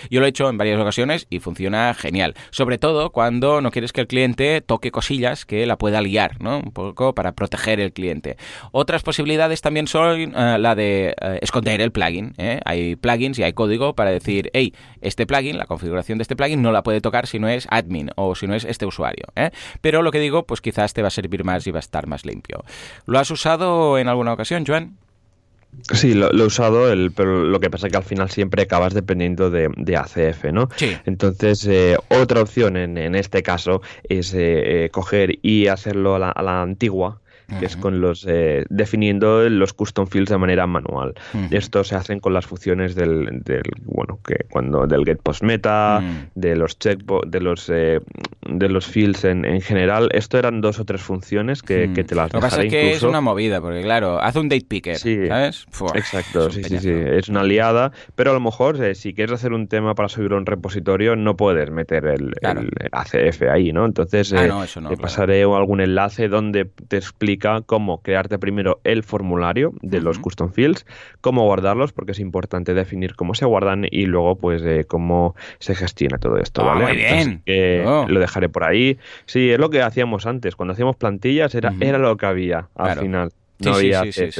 [0.09, 2.35] Yo lo he hecho en varias ocasiones y funciona genial.
[2.51, 6.59] Sobre todo cuando no quieres que el cliente toque cosillas que la pueda liar, ¿no?
[6.59, 8.37] Un poco para proteger el cliente.
[8.71, 12.33] Otras posibilidades también son eh, la de eh, esconder el plugin.
[12.37, 12.61] ¿eh?
[12.63, 16.61] Hay plugins y hay código para decir, hey, este plugin, la configuración de este plugin
[16.61, 19.25] no la puede tocar si no es admin o si no es este usuario.
[19.81, 22.07] Pero lo que digo, pues quizás te va a servir más y va a estar
[22.07, 22.63] más limpio.
[23.05, 24.95] ¿Lo has usado en alguna ocasión, Joan?
[25.93, 28.93] Sí, lo, he usado, el, pero lo que pasa es que al final siempre acabas
[28.93, 30.69] dependiendo de, ACF, ¿no?
[30.75, 30.97] Sí.
[31.05, 36.41] Entonces, eh, otra opción en, en, este caso es eh, eh, coger y hacerlo a
[36.41, 37.21] la antigua,
[37.59, 41.13] que es con los eh, definiendo los custom fields de manera manual.
[41.51, 46.01] Esto se hacen con las funciones del, del, bueno que cuando del get post meta,
[46.35, 47.99] de los checkbox, de los eh,
[48.47, 50.09] de los fields en, en, general.
[50.13, 52.91] Esto eran dos o tres funciones que, que te las Lo que pasa es que
[52.91, 55.65] es una movida, porque claro, hace un date picker, ¿sabes?
[55.95, 59.53] exacto, sí, sí, sí, es una aliada, pero a lo mejor eh, si quieres hacer
[59.53, 62.33] un tema para subir a un repositorio no puedes meter el,
[62.91, 63.85] ACF ahí, ¿no?
[63.85, 66.97] Entonces ah, te pasaré algún enlace donde te
[67.65, 70.85] cómo crearte primero el formulario de los custom fields,
[71.21, 75.75] cómo guardarlos, porque es importante definir cómo se guardan y luego pues eh, cómo se
[75.75, 76.85] gestiona todo esto, ah, ¿vale?
[76.85, 77.43] muy bien.
[77.85, 78.05] Oh.
[78.07, 78.97] Lo dejaré por ahí.
[79.25, 82.99] Sí, es lo que hacíamos antes, cuando hacíamos plantillas era, era lo que había al
[82.99, 83.31] final.
[83.59, 84.31] No había sí,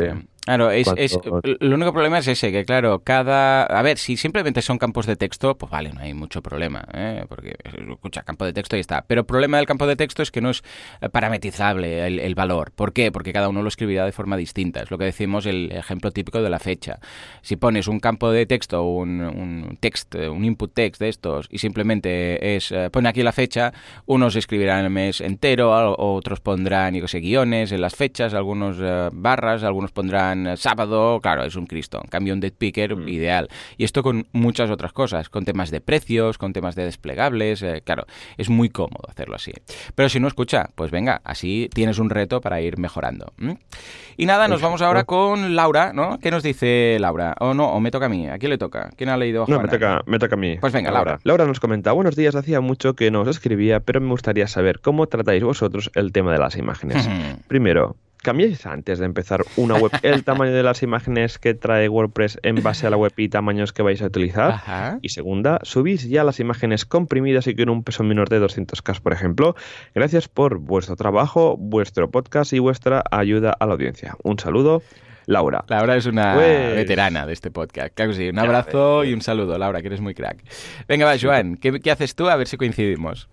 [0.48, 3.64] Claro, es, es, el único problema es ese, que claro, cada...
[3.64, 7.26] A ver, si simplemente son campos de texto, pues vale, no hay mucho problema, ¿eh?
[7.28, 7.58] porque,
[7.92, 9.04] escucha, campo de texto y está.
[9.06, 10.64] Pero el problema del campo de texto es que no es
[11.12, 12.72] parametrizable el, valor.
[12.72, 13.12] ¿Por qué?
[13.12, 14.84] Porque cada uno lo escribirá de forma distinta.
[14.84, 17.00] Es lo que decimos el ejemplo típico de la fecha.
[17.42, 21.58] Si pones un campo de texto, un, un text, un input text de estos, y
[21.58, 23.74] simplemente es, eh, pone aquí la fecha,
[24.06, 29.10] unos escribirán el mes entero, otros pondrán, yo sé, guiones en las fechas, algunos eh,
[29.12, 32.00] barras, algunos pondrán sábado, claro, es un Cristo.
[32.04, 33.10] En cambio, un dead picker mm.
[33.10, 33.50] ideal.
[33.78, 37.82] Y esto con muchas otras cosas, con temas de precios, con temas de desplegables, eh,
[37.84, 38.06] claro,
[38.38, 39.52] es muy cómodo hacerlo así.
[39.96, 43.34] Pero si no escucha, pues venga, así tienes un reto para ir mejorando.
[44.18, 46.20] Y nada, nos vamos ahora con Laura, ¿no?
[46.20, 47.36] ¿Qué nos dice Laura?
[47.40, 48.28] O no, o me toca a mí.
[48.28, 48.90] ¿A quién le toca?
[48.96, 50.58] ¿Quién ha leído No, me toca, me toca a mí.
[50.60, 51.20] Pues venga, Laura.
[51.24, 54.80] Laura nos comenta, buenos días, hacía mucho que no os escribía, pero me gustaría saber
[54.80, 57.08] cómo tratáis vosotros el tema de las imágenes.
[57.48, 62.40] Primero, ¿Cambiáis antes de empezar una web el tamaño de las imágenes que trae WordPress
[62.44, 65.00] en base a la web y tamaños que vais a utilizar?
[65.02, 69.14] Y segunda, ¿subís ya las imágenes comprimidas y con un peso menor de 200K, por
[69.14, 69.56] ejemplo?
[69.96, 74.16] Gracias por vuestro trabajo, vuestro podcast y vuestra ayuda a la audiencia.
[74.24, 74.82] Un saludo.
[75.28, 75.66] Laura.
[75.68, 77.94] Laura es una pues veterana de este podcast.
[77.94, 78.30] Claro que sí.
[78.30, 80.42] Un abrazo y un saludo, Laura, que eres muy crack.
[80.88, 82.30] Venga, va, Joan, ¿qué, ¿qué haces tú?
[82.30, 83.28] A ver si coincidimos.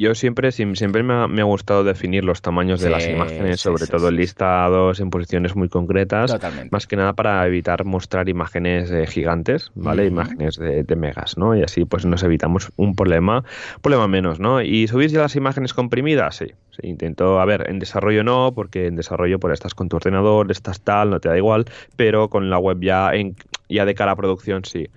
[0.00, 4.16] Yo siempre, siempre me ha, gustado definir los tamaños de las imágenes, sobre todo en
[4.16, 6.34] listados, en posiciones muy concretas,
[6.70, 10.06] más que nada para evitar mostrar imágenes eh, gigantes, ¿vale?
[10.06, 11.54] Imágenes de, megas, ¿no?
[11.54, 13.44] Y así pues nos evitamos un problema,
[13.82, 14.62] problema menos, ¿no?
[14.62, 16.46] Y subir ya las imágenes comprimidas, sí,
[16.82, 20.80] intento, a ver, en desarrollo no, porque en desarrollo por estás con tu ordenador, estás
[20.80, 23.36] tal, no te da igual, pero con la web ya, en,
[23.68, 24.88] ya de cara a producción sí.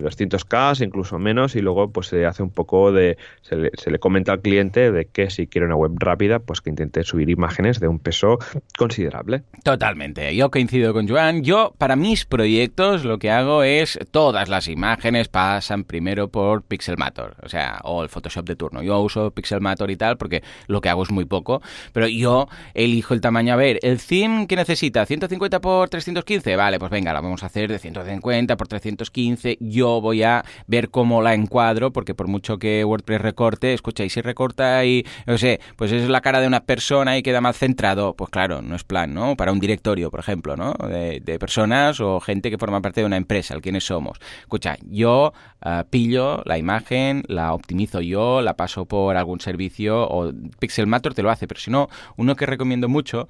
[0.00, 3.90] 200K, eh, incluso menos, y luego pues se hace un poco de, se le, se
[3.90, 7.30] le, comenta al cliente de que si quiere una web rápida, pues que intente subir
[7.30, 8.38] imágenes de un peso
[8.78, 9.42] considerable.
[9.64, 11.42] Totalmente, yo coincido con Joan.
[11.42, 17.36] Yo, para mis proyectos, lo que hago es todas las imágenes pasan primero por Pixelmator,
[17.42, 18.82] o sea, o el Photoshop de turno.
[18.82, 23.14] Yo uso Pixelmator y tal porque lo que hago es muy poco, pero yo elijo
[23.14, 23.54] el tamaño.
[23.54, 27.46] A ver, el theme que necesita, 150 por 315, vale, pues venga, la vamos a
[27.46, 29.58] hacer de 150 por 315.
[29.60, 34.04] Yo yo voy a ver cómo la encuadro, porque por mucho que WordPress recorte, escucha,
[34.04, 37.40] y si recorta y, no sé, pues es la cara de una persona y queda
[37.40, 39.36] mal centrado, pues claro, no es plan, ¿no?
[39.36, 40.74] Para un directorio, por ejemplo, ¿no?
[40.74, 44.18] De, personas o gente que forma parte de una empresa, el quiénes somos.
[44.42, 50.30] Escucha, yo ah, pillo la imagen, la optimizo yo, la paso por algún servicio o
[50.60, 53.26] Pixelmator te lo hace, pero si no, uno que recomiendo mucho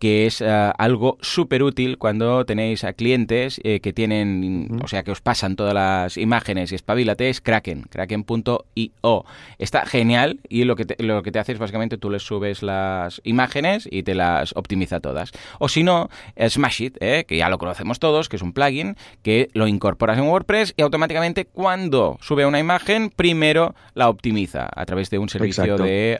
[0.00, 5.02] que es eh, algo súper útil cuando tenéis a clientes eh, que tienen, o sea,
[5.04, 9.24] que os pasan todas las imágenes y espabilate, es Kraken, kraken.io.
[9.58, 12.62] Está genial y lo que, te, lo que te hace es básicamente tú les subes
[12.62, 15.32] las imágenes y te las optimiza todas.
[15.58, 16.08] O si no,
[16.48, 20.24] Smashit, eh, que ya lo conocemos todos, que es un plugin que lo incorporas en
[20.24, 25.76] WordPress y automáticamente cuando sube una imagen, primero la optimiza a través de un servicio
[25.76, 26.18] de,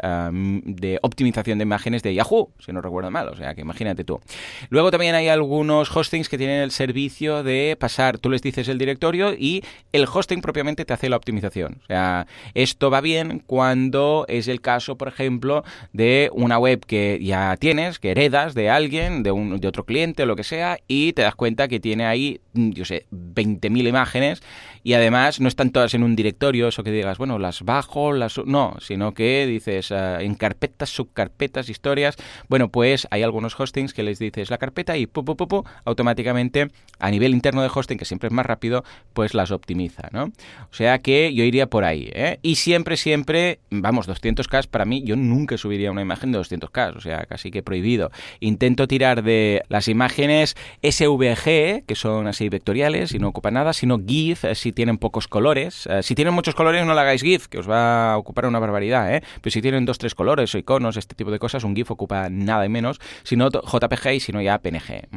[0.64, 3.28] de optimización de imágenes de Yahoo, si no recuerdo mal.
[3.28, 4.20] O sea, que imagínate tú.
[4.68, 8.78] Luego también hay algunos hostings que tienen el servicio de pasar, tú les dices el
[8.78, 11.78] directorio y el hosting propiamente te hace la optimización.
[11.82, 17.18] O sea, esto va bien cuando es el caso, por ejemplo, de una web que
[17.22, 20.78] ya tienes, que heredas de alguien, de, un, de otro cliente o lo que sea,
[20.88, 24.42] y te das cuenta que tiene ahí, yo sé, 20.000 imágenes
[24.82, 28.38] y además no están todas en un directorio, eso que digas, bueno, las bajo, las...
[28.38, 32.16] No, sino que dices ah, en carpetas, subcarpetas, historias.
[32.48, 37.10] Bueno, pues hay algunos hostings que les dices la carpeta y pu, pu, automáticamente a
[37.10, 40.24] nivel interno de hosting, que siempre es más rápido, pues las optimiza, ¿no?
[40.70, 42.38] O sea que yo iría por ahí, ¿eh?
[42.42, 47.00] Y siempre, siempre, vamos, 200K para mí, yo nunca subiría una imagen de 200K, o
[47.00, 48.10] sea, casi que prohibido.
[48.40, 53.98] Intento tirar de las imágenes SVG, que son así vectoriales y no ocupan nada, sino
[53.98, 55.86] GIF, si tienen pocos colores.
[55.86, 58.58] Eh, si tienen muchos colores, no la hagáis GIF, que os va a ocupar una
[58.58, 59.22] barbaridad, ¿eh?
[59.40, 62.28] Pero si tienen dos, tres colores o iconos, este tipo de cosas, un GIF ocupa
[62.30, 63.00] nada y menos.
[63.22, 65.08] Si JPG y si no ya PNG.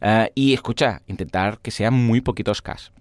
[0.00, 2.92] Eh, y escucha, intentar que sean muy poquitos Ks.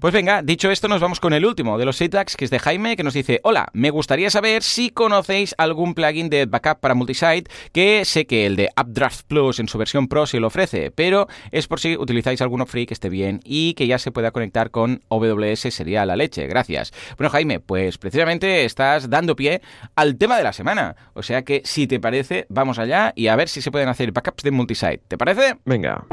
[0.00, 2.60] Pues venga, dicho esto, nos vamos con el último de los syntax, que es de
[2.60, 6.94] Jaime, que nos dice, hola, me gustaría saber si conocéis algún plugin de backup para
[6.94, 10.92] multisite, que sé que el de Updraft Plus en su versión Pro se lo ofrece,
[10.92, 14.30] pero es por si utilizáis alguno free que esté bien y que ya se pueda
[14.30, 16.46] conectar con OWS sería la leche.
[16.46, 16.92] Gracias.
[17.16, 19.62] Bueno, Jaime, pues precisamente estás dando pie
[19.96, 20.94] al tema de la semana.
[21.14, 24.12] O sea que, si te parece, vamos allá y a ver si se pueden hacer
[24.12, 25.02] backups de multisite.
[25.08, 25.56] ¿Te parece?
[25.64, 26.06] Venga.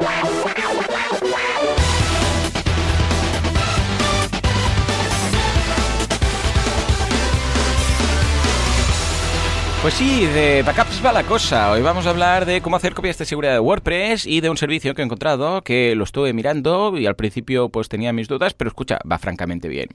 [9.85, 11.69] Pues sí, de backups va la cosa.
[11.69, 14.57] Hoy vamos a hablar de cómo hacer copias de seguridad de WordPress y de un
[14.57, 18.55] servicio que he encontrado que lo estuve mirando y al principio pues tenía mis dudas,
[18.55, 19.89] pero escucha, va francamente bien.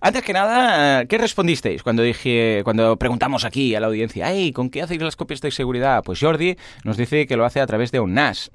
[0.00, 4.70] Antes que nada, ¿qué respondisteis cuando dije, cuando preguntamos aquí a la audiencia, hey, ¿con
[4.70, 6.02] qué hacéis las copias de seguridad?
[6.02, 8.50] Pues Jordi nos dice que lo hace a través de un NAS.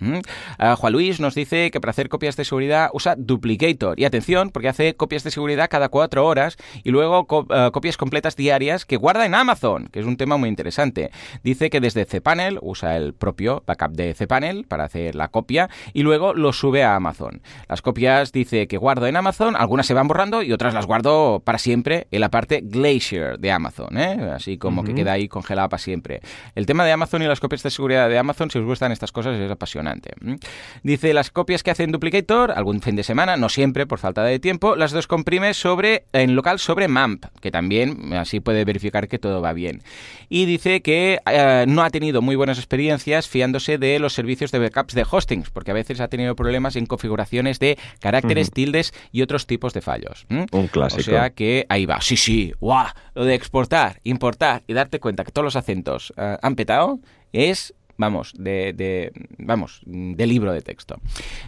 [0.59, 3.97] Juan Luis nos dice que para hacer copias de seguridad usa Duplicator.
[3.97, 8.35] Y atención, porque hace copias de seguridad cada cuatro horas y luego eh, copias completas
[8.35, 11.11] diarias que guarda en Amazon, que es un tema muy interesante.
[11.43, 16.01] Dice que desde cPanel usa el propio backup de cPanel para hacer la copia y
[16.01, 17.41] luego lo sube a Amazon.
[17.69, 21.41] Las copias dice que guardo en Amazon, algunas se van borrando y otras las guardo
[21.45, 24.31] para siempre en la parte Glacier de Amazon, ¿eh?
[24.33, 26.21] así como que queda ahí congelada para siempre.
[26.55, 29.11] El tema de Amazon y las copias de seguridad de Amazon, si os gustan estas
[29.11, 30.11] cosas, es apasionante.
[30.81, 34.23] Dice las copias que hace en Duplicator, algún fin de semana, no siempre por falta
[34.23, 39.07] de tiempo, las dos comprime sobre en local sobre MAMP, que también así puede verificar
[39.07, 39.81] que todo va bien.
[40.29, 44.59] Y dice que eh, no ha tenido muy buenas experiencias fiándose de los servicios de
[44.59, 49.21] backups de hostings, porque a veces ha tenido problemas en configuraciones de caracteres, tildes y
[49.21, 50.25] otros tipos de fallos.
[50.29, 51.01] Un clásico.
[51.01, 52.01] O sea que ahí va.
[52.01, 52.87] Sí, sí, guau.
[53.15, 56.99] Lo de exportar, importar y darte cuenta que todos los acentos eh, han petado
[57.33, 60.99] es vamos, de, de, vamos, de libro de texto.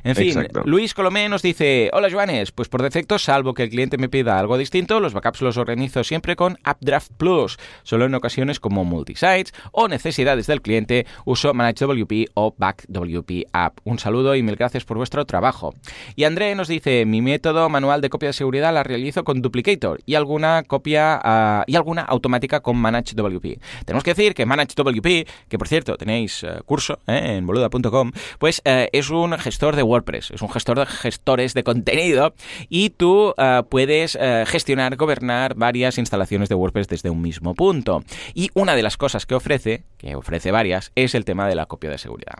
[0.03, 0.63] En fin, Exacto.
[0.65, 4.39] Luis Colomé nos dice, hola Joanes, pues por defecto, salvo que el cliente me pida
[4.39, 7.57] algo distinto, los backups los organizo siempre con Updraft Plus.
[7.83, 13.80] Solo en ocasiones como multisites o necesidades del cliente, uso ManageWP o BackWP App.
[13.84, 15.74] Un saludo y mil gracias por vuestro trabajo.
[16.15, 20.01] Y André nos dice, mi método manual de copia de seguridad la realizo con Duplicator
[20.05, 23.59] y alguna copia uh, y alguna automática con ManageWP.
[23.86, 28.61] Tenemos que decir que ManageWP, que por cierto tenéis uh, curso eh, en boluda.com, pues
[28.65, 32.33] uh, es un gestor de WordPress, es un gestor de gestores de contenido
[32.69, 33.33] y tú
[33.69, 34.17] puedes
[34.47, 38.03] gestionar, gobernar varias instalaciones de WordPress desde un mismo punto.
[38.33, 41.65] Y una de las cosas que ofrece, que ofrece varias, es el tema de la
[41.65, 42.39] copia de seguridad.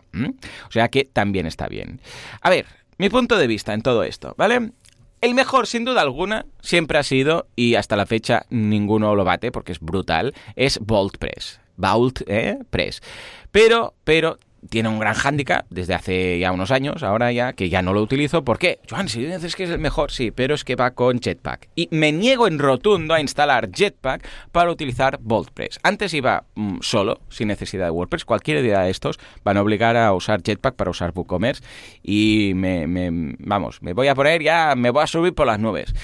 [0.68, 2.00] O sea que también está bien.
[2.40, 2.66] A ver,
[2.98, 4.72] mi punto de vista en todo esto, ¿vale?
[5.20, 9.52] El mejor, sin duda alguna, siempre ha sido, y hasta la fecha ninguno lo bate
[9.52, 11.60] porque es brutal, es Vault Press.
[11.80, 12.58] Vault ¿eh?
[12.70, 13.02] Press.
[13.50, 17.82] Pero, pero tiene un gran hándicap desde hace ya unos años, ahora ya que ya
[17.82, 18.44] no lo utilizo.
[18.44, 18.78] ¿Por qué?
[18.88, 21.68] Joan, si dices que es el mejor, sí, pero es que va con Jetpack.
[21.74, 25.80] Y me niego en rotundo a instalar Jetpack para utilizar VaultPress.
[25.82, 28.24] Antes iba mmm, solo, sin necesidad de WordPress.
[28.24, 31.62] Cualquier día de estos van a obligar a usar Jetpack para usar WooCommerce.
[32.02, 35.58] Y me, me, vamos, me voy a poner ya, me voy a subir por las
[35.58, 35.94] nubes.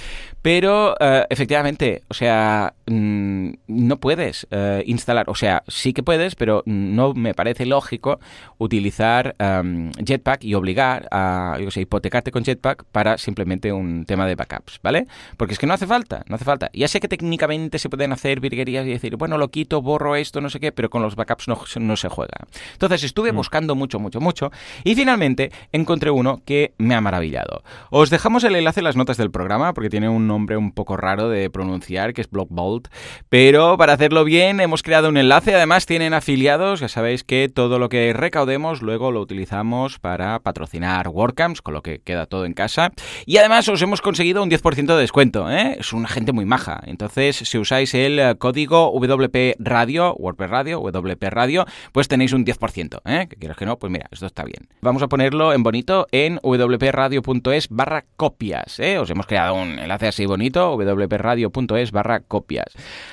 [0.47, 6.37] Pero uh, efectivamente, o sea, mmm, no puedes uh, instalar, o sea, sí que puedes,
[6.37, 8.21] pero no me parece lógico
[8.57, 14.25] utilizar um, Jetpack y obligar a, yo sé, hipotecarte con Jetpack para simplemente un tema
[14.25, 15.09] de backups, ¿vale?
[15.37, 16.71] Porque es que no hace falta, no hace falta.
[16.73, 20.41] Ya sé que técnicamente se pueden hacer virguerías y decir, bueno, lo quito, borro esto,
[20.41, 22.47] no sé qué, pero con los backups no, no se juega.
[22.75, 23.37] Entonces estuve mm.
[23.37, 24.53] buscando mucho, mucho, mucho
[24.85, 27.65] y finalmente encontré uno que me ha maravillado.
[27.91, 30.99] Os dejamos el enlace en las notas del programa porque tiene un nombre un poco
[30.99, 32.89] raro de pronunciar, que es Blockbolt,
[33.31, 37.79] pero para hacerlo bien hemos creado un enlace, además tienen afiliados, ya sabéis que todo
[37.79, 42.53] lo que recaudemos luego lo utilizamos para patrocinar WordCamps, con lo que queda todo en
[42.53, 42.93] casa,
[43.25, 45.77] y además os hemos conseguido un 10% de descuento, ¿eh?
[45.81, 51.25] es una gente muy maja, entonces si usáis el código WP Radio, WordPress Radio, WP
[51.31, 53.27] Radio, pues tenéis un 10%, ¿eh?
[53.31, 54.69] que quieres que no, pues mira, esto está bien.
[54.83, 58.99] Vamos a ponerlo en bonito en wpradio.es barra copias, ¿eh?
[58.99, 62.67] os hemos creado un enlace así bonito wpradio.es barra copias.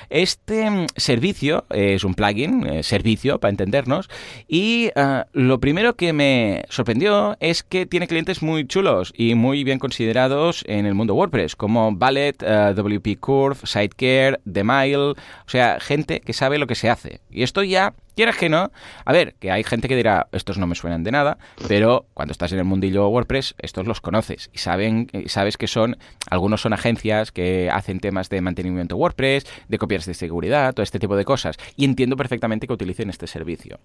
[0.10, 4.10] Este mm, servicio eh, es un plugin, eh, servicio para entendernos,
[4.48, 9.64] y uh, lo primero que me sorprendió es que tiene clientes muy chulos y muy
[9.64, 15.16] bien considerados en el mundo WordPress, como Ballet, WP Curve, Sidecare, The Mile, o
[15.48, 17.22] sea, gente que sabe lo que se hace.
[17.30, 18.72] Y esto ya Quieras que no,
[19.06, 21.38] a ver, que hay gente que dirá, estos no me suenan de nada,
[21.68, 25.98] pero cuando estás en el mundillo WordPress, estos los conoces y saben, sabes que son,
[26.30, 31.00] algunos son agencias que hacen temas de mantenimiento WordPress, de copias de seguridad, todo este
[31.00, 31.58] tipo de cosas.
[31.76, 33.80] Y entiendo perfectamente que utilicen este servicio.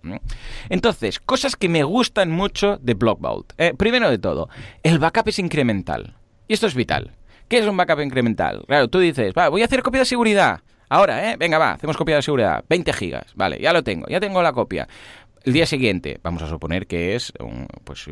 [0.68, 3.52] Entonces, cosas que me gustan mucho de Blockvault.
[3.58, 4.48] Eh, primero de todo,
[4.82, 6.16] el backup es incremental.
[6.46, 7.12] Y esto es vital.
[7.48, 8.64] ¿Qué es un backup incremental?
[8.66, 10.60] Claro, tú dices, va, voy a hacer copia de seguridad.
[10.88, 11.36] Ahora, ¿eh?
[11.38, 12.64] Venga, va, hacemos copia de seguridad.
[12.68, 13.32] 20 gigas.
[13.34, 14.88] Vale, ya lo tengo, ya tengo la copia.
[15.44, 18.06] El día siguiente, vamos a suponer que es un, pues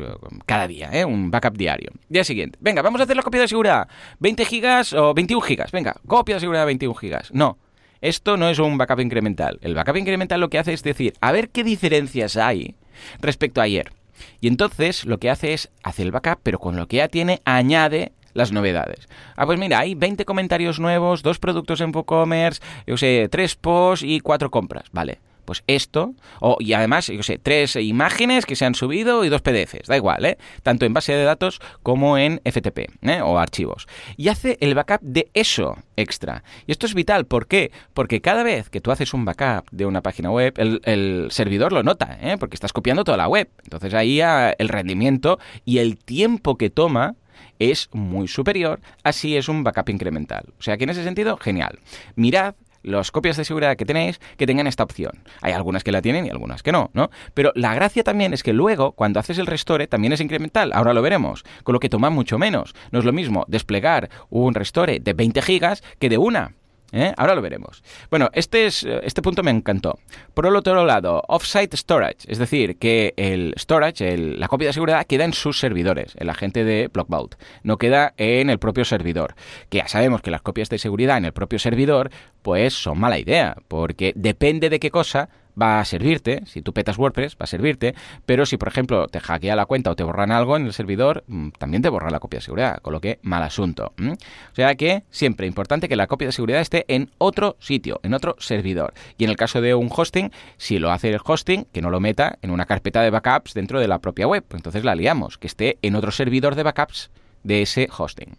[0.45, 1.05] cada día, ¿eh?
[1.05, 1.91] un backup diario.
[2.09, 3.87] Día siguiente, venga, vamos a hacer la copia de seguridad.
[4.19, 5.71] 20 gigas o 21 gigas.
[5.71, 7.31] Venga, copia de seguridad 21 gigas.
[7.33, 7.57] No,
[8.01, 9.59] esto no es un backup incremental.
[9.61, 12.75] El backup incremental lo que hace es decir, a ver qué diferencias hay
[13.19, 13.91] respecto a ayer.
[14.39, 17.41] Y entonces lo que hace es hacer el backup, pero con lo que ya tiene,
[17.45, 19.09] añade las novedades.
[19.35, 24.05] Ah, pues mira, hay 20 comentarios nuevos, dos productos en WooCommerce, yo sé, tres posts
[24.07, 24.85] y cuatro compras.
[24.91, 25.19] Vale.
[25.43, 29.41] Pues esto, o, y además, yo sé, tres imágenes que se han subido y dos
[29.41, 30.37] PDFs, da igual, ¿eh?
[30.61, 33.21] Tanto en base de datos como en FTP, ¿eh?
[33.21, 33.87] O archivos.
[34.17, 36.43] Y hace el backup de eso extra.
[36.65, 37.71] Y esto es vital, ¿por qué?
[37.93, 41.71] Porque cada vez que tú haces un backup de una página web, el, el servidor
[41.71, 42.35] lo nota, ¿eh?
[42.37, 43.49] Porque estás copiando toda la web.
[43.63, 47.15] Entonces ahí el rendimiento y el tiempo que toma
[47.59, 50.45] es muy superior, así es un backup incremental.
[50.59, 51.79] O sea que en ese sentido, genial.
[52.15, 55.23] Mirad las copias de seguridad que tenéis que tengan esta opción.
[55.41, 57.09] Hay algunas que la tienen y algunas que no, ¿no?
[57.33, 60.71] Pero la gracia también es que luego, cuando haces el restore, también es incremental.
[60.73, 61.43] Ahora lo veremos.
[61.63, 62.73] Con lo que toma mucho menos.
[62.91, 66.56] No es lo mismo desplegar un restore de 20 gigas que de una.
[66.91, 67.13] ¿Eh?
[67.17, 67.83] Ahora lo veremos.
[68.09, 69.99] Bueno, este, es, este punto me encantó.
[70.33, 75.05] Por el otro lado, offsite storage, es decir, que el storage, la copia de seguridad,
[75.05, 77.35] queda en sus servidores, en la gente de Blockvault.
[77.63, 79.35] No queda en el propio servidor.
[79.69, 82.11] Que ya sabemos que las copias de seguridad en el propio servidor,
[82.41, 85.29] pues son mala idea, porque depende de qué cosa
[85.59, 87.95] va a servirte, si tú petas WordPress va a servirte,
[88.25, 91.23] pero si por ejemplo te hackea la cuenta o te borran algo en el servidor,
[91.27, 93.93] mm, también te borra la copia de seguridad, con lo que mal asunto.
[93.97, 98.13] O sea que siempre importante que la copia de seguridad esté en otro sitio, en
[98.13, 98.93] otro servidor.
[99.17, 101.99] Y en el caso de un hosting, si lo hace el hosting, que no lo
[101.99, 105.37] meta en una carpeta de backups dentro de la propia web, pues entonces la liamos,
[105.37, 107.09] que esté en otro servidor de backups
[107.43, 108.37] de ese hosting.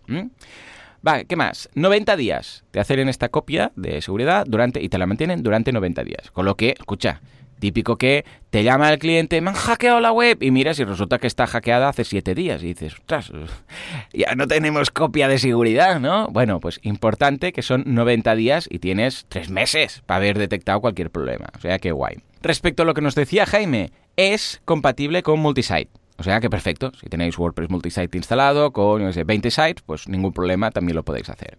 [1.06, 1.68] Va, ¿qué más?
[1.74, 6.04] 90 días te hacen esta copia de seguridad durante y te la mantienen durante 90
[6.04, 6.30] días.
[6.32, 7.20] Con lo que, escucha,
[7.58, 11.18] típico que te llama el cliente, me han hackeado la web y miras y resulta
[11.18, 13.30] que está hackeada hace 7 días y dices, ostras,
[14.12, 16.28] ya no tenemos copia de seguridad, ¿no?
[16.28, 21.10] Bueno, pues importante que son 90 días y tienes 3 meses para haber detectado cualquier
[21.10, 21.46] problema.
[21.56, 22.16] O sea, que guay.
[22.42, 25.90] Respecto a lo que nos decía Jaime, es compatible con multisite.
[26.18, 30.72] O sea que perfecto, si tenéis WordPress multisite instalado con 20 sites, pues ningún problema,
[30.72, 31.58] también lo podéis hacer.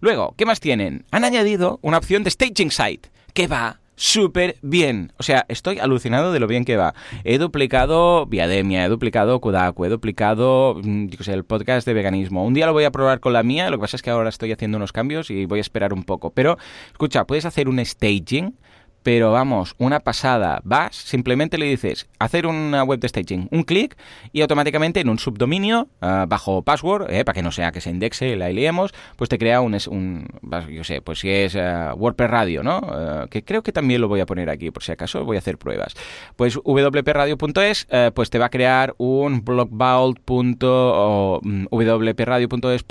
[0.00, 1.06] Luego, ¿qué más tienen?
[1.10, 5.12] Han añadido una opción de staging site que va súper bien.
[5.18, 6.94] O sea, estoy alucinado de lo bien que va.
[7.24, 12.44] He duplicado Viademia, he duplicado Kudaku, he duplicado, mm, sé, el podcast de veganismo.
[12.44, 14.28] Un día lo voy a probar con la mía, lo que pasa es que ahora
[14.28, 16.30] estoy haciendo unos cambios y voy a esperar un poco.
[16.30, 16.58] Pero,
[16.90, 18.54] escucha, puedes hacer un staging
[19.02, 20.60] pero vamos, una pasada.
[20.64, 23.96] Vas, simplemente le dices hacer una web de staging, un clic
[24.32, 27.90] y automáticamente en un subdominio ah, bajo password, eh, para que no sea que se
[27.90, 30.28] indexe, la liemos, pues te crea un, un
[30.70, 32.80] yo sé, pues si es uh, WordPress Radio, ¿no?
[32.82, 35.40] Ah, que creo que también lo voy a poner aquí por si acaso, voy a
[35.40, 35.94] hacer pruebas.
[36.36, 40.20] Pues wpradio.es, eh, pues te va a crear un blogvault.
[40.28, 42.84] mm, wpradio.es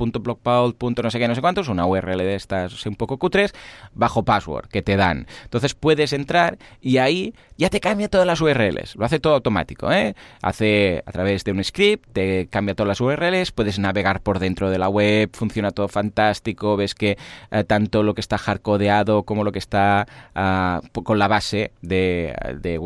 [1.01, 3.53] no sé qué, no sé cuántos, una URL de estas un poco cutres,
[3.93, 5.28] bajo password que te dan.
[5.43, 8.95] Entonces puedes entrar y ahí ya te cambia todas las URLs.
[8.95, 10.16] Lo hace todo automático, ¿eh?
[10.41, 14.72] Hace a través de un script, te cambia todas las URLs, puedes navegar por dentro
[14.72, 17.20] de la web, funciona todo fantástico, ves que
[17.52, 22.34] eh, tanto lo que está hardcodeado como lo que está ah, con la base de,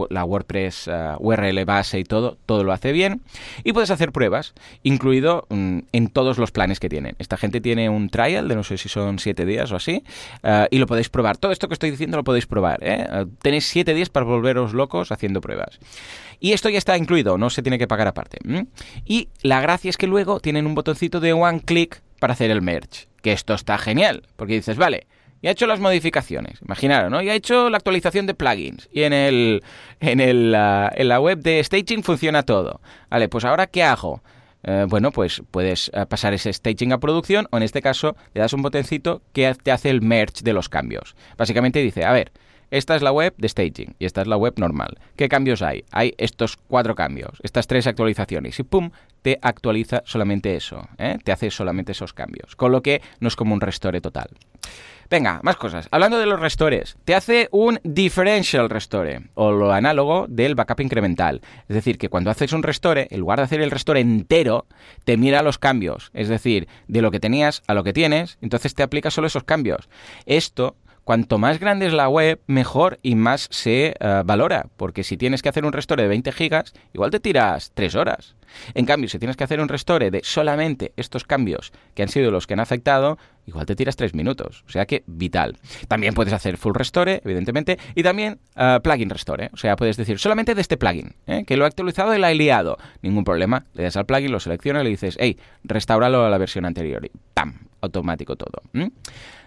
[0.10, 3.22] la WordPress ah, URL base y todo, todo lo hace bien.
[3.64, 4.54] Y puedes hacer pruebas,
[4.84, 7.16] incluido mm, en todos los planes que tienen.
[7.18, 10.04] Esta gente tiene un trial de no sé si son siete días o así,
[10.44, 11.38] ah, y lo podéis probar.
[11.38, 12.80] Todo esto que estoy diciendo lo podéis probar.
[12.82, 13.05] ¿eh?
[13.12, 13.26] ¿Eh?
[13.42, 15.80] Tenéis 7 días para volveros locos haciendo pruebas.
[16.40, 18.40] Y esto ya está incluido, no se tiene que pagar aparte.
[19.06, 22.62] Y la gracia es que luego tienen un botoncito de one click para hacer el
[22.62, 23.08] merge.
[23.22, 25.08] Que esto está genial, porque dices, vale,
[25.42, 27.22] ya he hecho las modificaciones, imaginaros, ¿no?
[27.22, 29.64] Ya he hecho la actualización de plugins y en el
[30.00, 32.82] en el en la web de staging funciona todo.
[33.10, 34.24] Vale, pues ahora qué hago?
[34.64, 38.42] Eh, bueno, pues puedes eh, pasar ese staging a producción o en este caso le
[38.42, 41.16] das un botoncito que te hace el merge de los cambios.
[41.38, 42.32] Básicamente dice, a ver,
[42.72, 44.98] esta es la web de staging y esta es la web normal.
[45.16, 45.84] ¿Qué cambios hay?
[45.92, 48.92] Hay estos cuatro cambios, estas tres actualizaciones y ¡pum!
[49.22, 51.18] te actualiza solamente eso, ¿eh?
[51.24, 54.30] te hace solamente esos cambios, con lo que no es como un restore total.
[55.10, 55.88] Venga, más cosas.
[55.92, 61.42] Hablando de los restores, te hace un differential restore o lo análogo del backup incremental.
[61.70, 64.66] Es decir, que cuando haces un restore, en lugar de hacer el restore entero,
[65.04, 66.10] te mira los cambios.
[66.14, 69.44] Es decir, de lo que tenías a lo que tienes, entonces te aplica solo esos
[69.44, 69.90] cambios.
[70.26, 70.76] Esto
[71.06, 74.68] cuanto más grande es la web, mejor y más se eh, valora.
[74.76, 78.36] Porque si tienes que hacer un restore de 20 gigas, igual te tiras 3 horas.
[78.74, 82.32] En cambio, si tienes que hacer un restore de solamente estos cambios que han sido
[82.32, 84.64] los que han afectado, igual te tiras 3 minutos.
[84.68, 85.58] O sea que vital.
[85.88, 89.52] También puedes hacer full restore, evidentemente, y también eh, plugin restore.
[89.54, 91.44] O sea, puedes decir solamente de este plugin, ¿eh?
[91.46, 92.78] que lo he actualizado y lo he liado.
[93.04, 93.66] Ningún problema.
[93.74, 97.06] Le das al plugin, lo seleccionas y le dices, hey, restauralo a la versión anterior.
[97.06, 97.60] Y ¡pam!
[97.82, 98.64] Automático todo.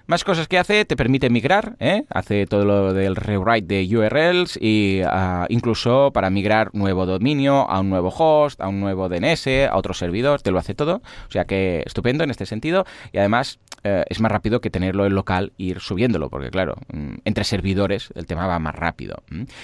[0.08, 2.04] Más cosas que hace, te permite migrar, ¿eh?
[2.08, 7.80] hace todo lo del rewrite de URLs y ah, incluso para migrar nuevo dominio a
[7.80, 11.02] un nuevo host, a un nuevo DNS, a otro servidor, te lo hace todo.
[11.28, 15.04] O sea que estupendo en este sentido y además eh, es más rápido que tenerlo
[15.04, 19.22] en local e ir subiéndolo, porque claro, mm, entre servidores el tema va más rápido.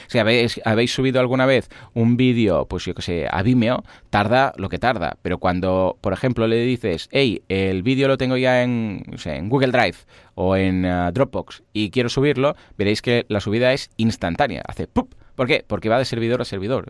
[0.08, 4.52] Si habéis, habéis subido alguna vez un vídeo, pues yo que sé, a Vimeo, tarda
[4.56, 8.62] lo que tarda, pero cuando, por ejemplo, le dices, hey, el vídeo lo tengo ya
[8.62, 9.96] en, en Google Drive
[10.34, 14.62] o en uh, Dropbox y quiero subirlo, veréis que la subida es instantánea.
[14.66, 15.14] Hace ¡pup!
[15.34, 15.64] ¿Por qué?
[15.66, 16.86] Porque va de servidor a servidor,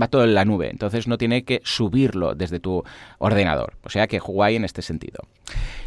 [0.00, 2.84] va todo en la nube, entonces no tiene que subirlo desde tu
[3.18, 3.76] ordenador.
[3.82, 5.20] O sea que guay en este sentido.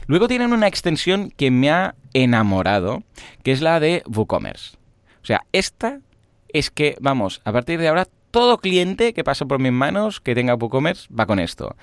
[0.06, 3.04] Luego tienen una extensión que me ha enamorado,
[3.44, 4.78] que es la de WooCommerce.
[5.22, 6.02] O sea, esta
[6.50, 8.08] es que, vamos, a partir de ahora
[8.38, 11.76] todo cliente que pasa por mis manos que tenga WooCommerce va con esto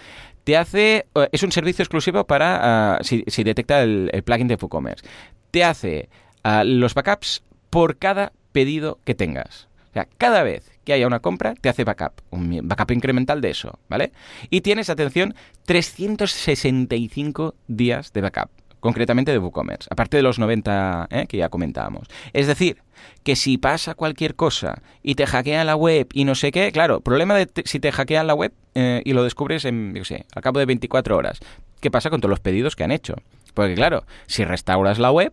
[0.44, 5.04] te hace, eh, es un servicio exclusivo para, ah, si, detecta el, plugin de WooCommerce.
[5.50, 6.08] te hace
[6.44, 9.68] ah, los backups por cada pedido que tengas.
[9.90, 13.50] O sea, cada vez que haya una compra, te hace backup, un backup incremental de
[13.50, 14.12] eso, ¿vale?
[14.50, 15.34] Y tienes, atención,
[15.64, 18.50] 365 días de backup
[18.84, 21.26] concretamente de WooCommerce, aparte de los 90 ¿eh?
[21.26, 22.06] que ya comentábamos.
[22.34, 22.82] Es decir,
[23.22, 27.00] que si pasa cualquier cosa y te hackean la web y no sé qué, claro,
[27.00, 30.42] problema de si te hackean la web eh, y lo descubres en, yo sé, al
[30.42, 31.40] cabo de 24 horas,
[31.80, 33.14] ¿qué pasa con todos los pedidos que han hecho?
[33.54, 35.32] Porque claro, si restauras la web,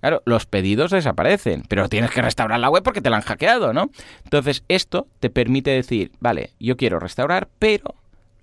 [0.00, 3.72] Claro, los pedidos desaparecen, pero tienes que restaurar la web porque te la han hackeado,
[3.72, 3.90] ¿no?
[4.22, 7.96] Entonces, esto te permite decir, vale, yo quiero restaurar, pero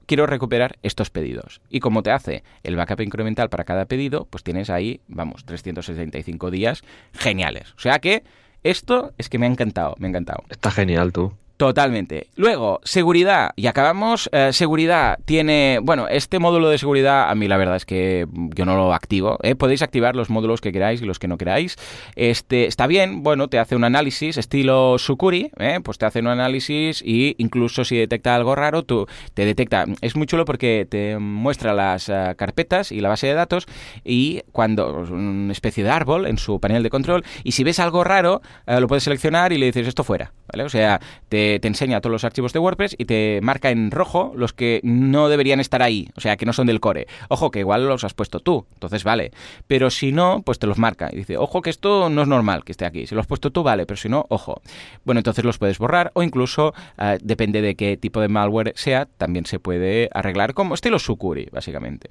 [0.06, 1.62] quiero recuperar estos pedidos.
[1.70, 6.52] Y como te hace el backup incremental para cada pedido, pues tienes ahí, vamos, 365
[6.52, 6.84] días
[7.14, 7.74] geniales.
[7.78, 8.24] O sea que
[8.64, 10.44] esto es que me ha encantado, me ha encantado.
[10.50, 11.34] Está genial tú.
[11.58, 12.28] Totalmente.
[12.36, 13.52] Luego, seguridad.
[13.56, 14.30] Y acabamos.
[14.34, 15.80] Eh, seguridad tiene.
[15.82, 19.38] Bueno, este módulo de seguridad, a mí la verdad es que yo no lo activo.
[19.42, 19.56] ¿eh?
[19.56, 21.78] Podéis activar los módulos que queráis y los que no queráis.
[22.18, 25.80] Este está bien, bueno, te hace un análisis estilo Sukuri, ¿eh?
[25.82, 29.86] pues te hace un análisis y incluso si detecta algo raro, tú te detecta.
[30.02, 33.66] Es muy chulo porque te muestra las carpetas y la base de datos
[34.04, 35.06] y cuando.
[35.10, 37.24] una especie de árbol en su panel de control.
[37.46, 40.34] Y si ves algo raro, lo puedes seleccionar y le dices esto fuera.
[40.52, 40.64] ¿Vale?
[40.64, 41.00] O sea,
[41.30, 44.80] te te, enseña todos los archivos de WordPress y te marca en rojo los que
[44.84, 47.08] no deberían estar ahí, o sea, que no son del core.
[47.30, 49.32] Ojo, que igual los has puesto tú, entonces vale.
[49.68, 52.64] Pero si no, pues te los marca y dice, ojo, que esto no es normal
[52.64, 53.08] que esté aquí.
[53.08, 54.62] Si lo has puesto tú, vale, pero si no, ojo.
[55.04, 59.06] Bueno, entonces los puedes borrar o incluso, eh, depende de qué tipo de malware sea,
[59.06, 62.10] también se puede arreglar como estilo Sucuri, básicamente.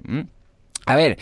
[0.86, 1.18] A ver,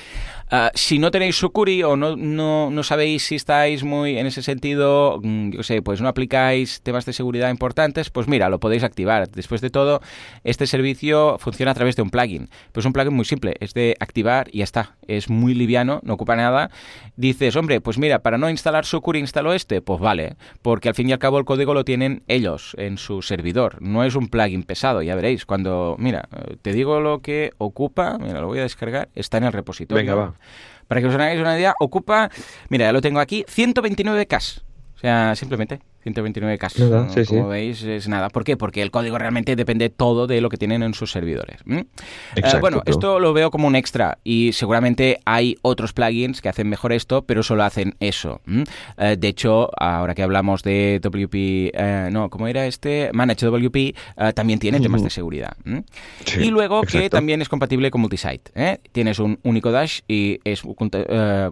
[0.55, 4.43] Ah, si no tenéis Sucuri o no, no, no, sabéis si estáis muy en ese
[4.43, 8.83] sentido, mm, yo sé, pues no aplicáis temas de seguridad importantes, pues mira, lo podéis
[8.83, 9.31] activar.
[9.31, 10.03] Después de todo,
[10.45, 12.51] este servicio funciona a través de un plugin.
[12.73, 14.97] Pues un plugin muy simple, es de activar y ya está.
[15.09, 16.71] Es muy liviano, no ocupa nada.
[17.17, 21.09] Dices, hombre, pues mira, para no instalar Sucuri instalo este, pues vale, porque al fin
[21.09, 23.81] y al cabo el código lo tienen ellos en su servidor.
[23.81, 25.47] No es un plugin pesado, ya veréis.
[25.47, 26.29] Cuando, mira,
[26.61, 30.05] te digo lo que ocupa, mira, lo voy a descargar, está en el repositorio.
[30.05, 30.42] Venga, va.
[30.89, 32.31] Para que os hagáis una idea, ocupa,
[32.69, 34.63] mira, ya lo tengo aquí, 129K.
[34.95, 37.29] O sea, simplemente 129 casos.
[37.29, 38.29] Como veis, es nada.
[38.29, 38.57] ¿Por qué?
[38.57, 41.59] Porque el código realmente depende todo de lo que tienen en sus servidores.
[41.67, 46.69] Eh, bueno, esto lo veo como un extra y seguramente hay otros plugins que hacen
[46.69, 48.41] mejor esto, pero solo hacen eso.
[48.99, 53.11] Eh, de hecho, ahora que hablamos de WP, eh, no, ¿cómo era este?
[53.13, 53.95] Manage WP,
[54.35, 55.57] también tiene temas de seguridad.
[56.39, 58.81] y luego que también es compatible con multisite.
[58.93, 60.63] Tienes un único dash y es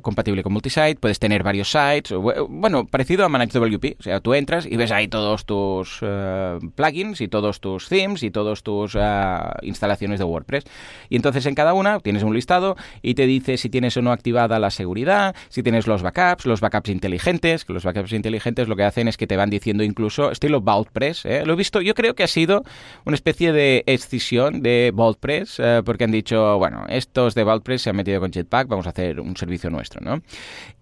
[0.03, 0.97] compatible con multisite.
[0.97, 2.13] Puedes tener varios sites.
[2.49, 3.97] Bueno, parecido a Manage WP.
[3.99, 8.25] O sea, tú entras y ves ahí todos tus eh, plugins y todos tus themes
[8.25, 10.65] y todas tus eh, instalaciones de WordPress.
[11.09, 14.11] Y entonces en cada una tienes un listado y te dice si tienes o no
[14.11, 18.75] activada la seguridad, si tienes los backups, los backups inteligentes, que los backups inteligentes lo
[18.75, 21.27] que hacen es que te van diciendo incluso estilo WordPress.
[21.27, 21.43] ¿eh?
[21.45, 22.65] Lo he visto, yo creo que ha sido
[23.05, 27.97] una especie de excisión de WordPress porque han dicho, bueno, estos de WordPress se han
[27.97, 30.23] metido con Jetpack, vamos a hacer un servicio nuestro, ¿no?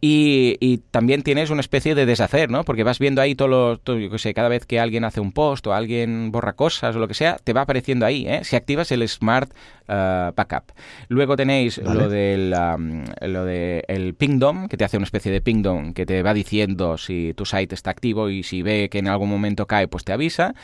[0.01, 2.65] Y, y también tienes una especie de deshacer, ¿no?
[2.65, 3.48] Porque vas viendo ahí todo
[3.85, 7.09] yo sé, cada vez que alguien hace un post o alguien borra cosas o lo
[7.09, 8.41] que sea, te va apareciendo ahí, ¿eh?
[8.45, 9.51] Si activas el Smart
[9.89, 10.73] uh, Backup.
[11.09, 15.95] Luego tenéis lo del lo de el Pingdom, que te hace una especie de Pingdom
[15.95, 19.31] que te va diciendo si tu site está activo y si ve que en algún
[19.31, 20.55] momento cae, pues te avisa.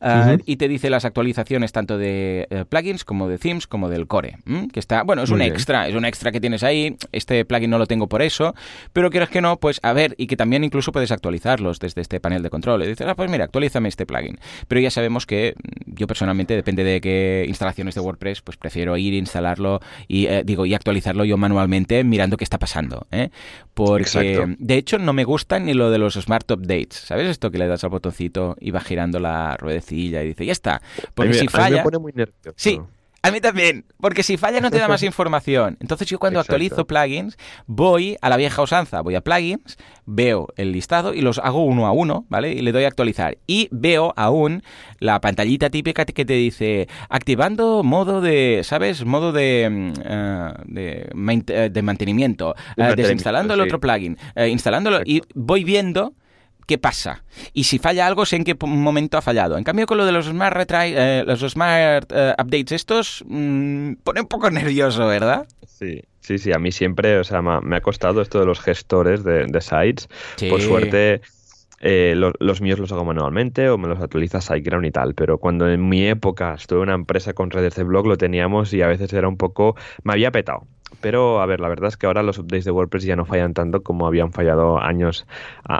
[0.00, 4.06] Ah, y te dice las actualizaciones tanto de eh, plugins como de themes como del
[4.06, 4.38] core.
[4.72, 6.96] Que está, bueno, es un extra, es un extra que tienes ahí.
[7.12, 8.54] Este plugin no lo tengo por eso,
[8.92, 12.20] pero quieres que no, pues a ver, y que también incluso puedes actualizarlos desde este
[12.20, 12.82] panel de control.
[12.82, 14.38] Y dices, ah, pues mira, actualízame este plugin.
[14.68, 18.96] Pero ya sabemos que mm, yo personalmente, depende de qué instalaciones de WordPress, pues prefiero
[18.96, 23.06] ir, instalarlo y eh, digo, y actualizarlo yo manualmente mirando qué está pasando.
[23.10, 23.30] ¿eh?
[23.74, 26.96] Porque de hecho no me gusta ni lo de los Smart Updates.
[26.96, 30.52] ¿Sabes esto que le das al botoncito y va girando la rueda y dice, ya
[30.52, 30.82] está.
[31.14, 31.84] Porque si falla...
[32.56, 32.80] Sí,
[33.26, 35.76] a mí también, porque si falla no te da más información.
[35.80, 40.70] Entonces yo cuando actualizo plugins voy a la vieja usanza, voy a plugins, veo el
[40.70, 42.52] listado y los hago uno a uno, ¿vale?
[42.52, 43.36] Y le doy a actualizar.
[43.48, 44.62] Y veo aún
[45.00, 49.04] la pantallita típica que te dice activando modo de, ¿sabes?
[49.04, 49.92] Modo de, mm,
[50.76, 51.10] eh,
[51.48, 56.14] eh, de, mantenimiento, eh, desinstalando el otro plugin, instalándolo y voy viendo
[56.66, 57.24] qué pasa.
[57.52, 59.56] Y si falla algo, sé en qué momento ha fallado.
[59.56, 63.94] En cambio, con lo de los Smart, retry, eh, los smart eh, Updates estos, mmm,
[64.02, 65.46] pone un poco nervioso, ¿verdad?
[65.66, 66.02] Sí.
[66.26, 69.46] Sí, sí, a mí siempre, o sea, me ha costado esto de los gestores de,
[69.60, 70.08] sites.
[70.50, 71.20] Por suerte,
[71.80, 75.70] eh, los míos los hago manualmente o me los actualiza SiteGround y tal, pero cuando
[75.70, 78.88] en mi época estuve en una empresa con redes de blog lo teníamos y a
[78.88, 80.66] veces era un poco, me había petado
[81.00, 83.54] pero a ver, la verdad es que ahora los updates de WordPress ya no fallan
[83.54, 85.26] tanto como habían fallado años,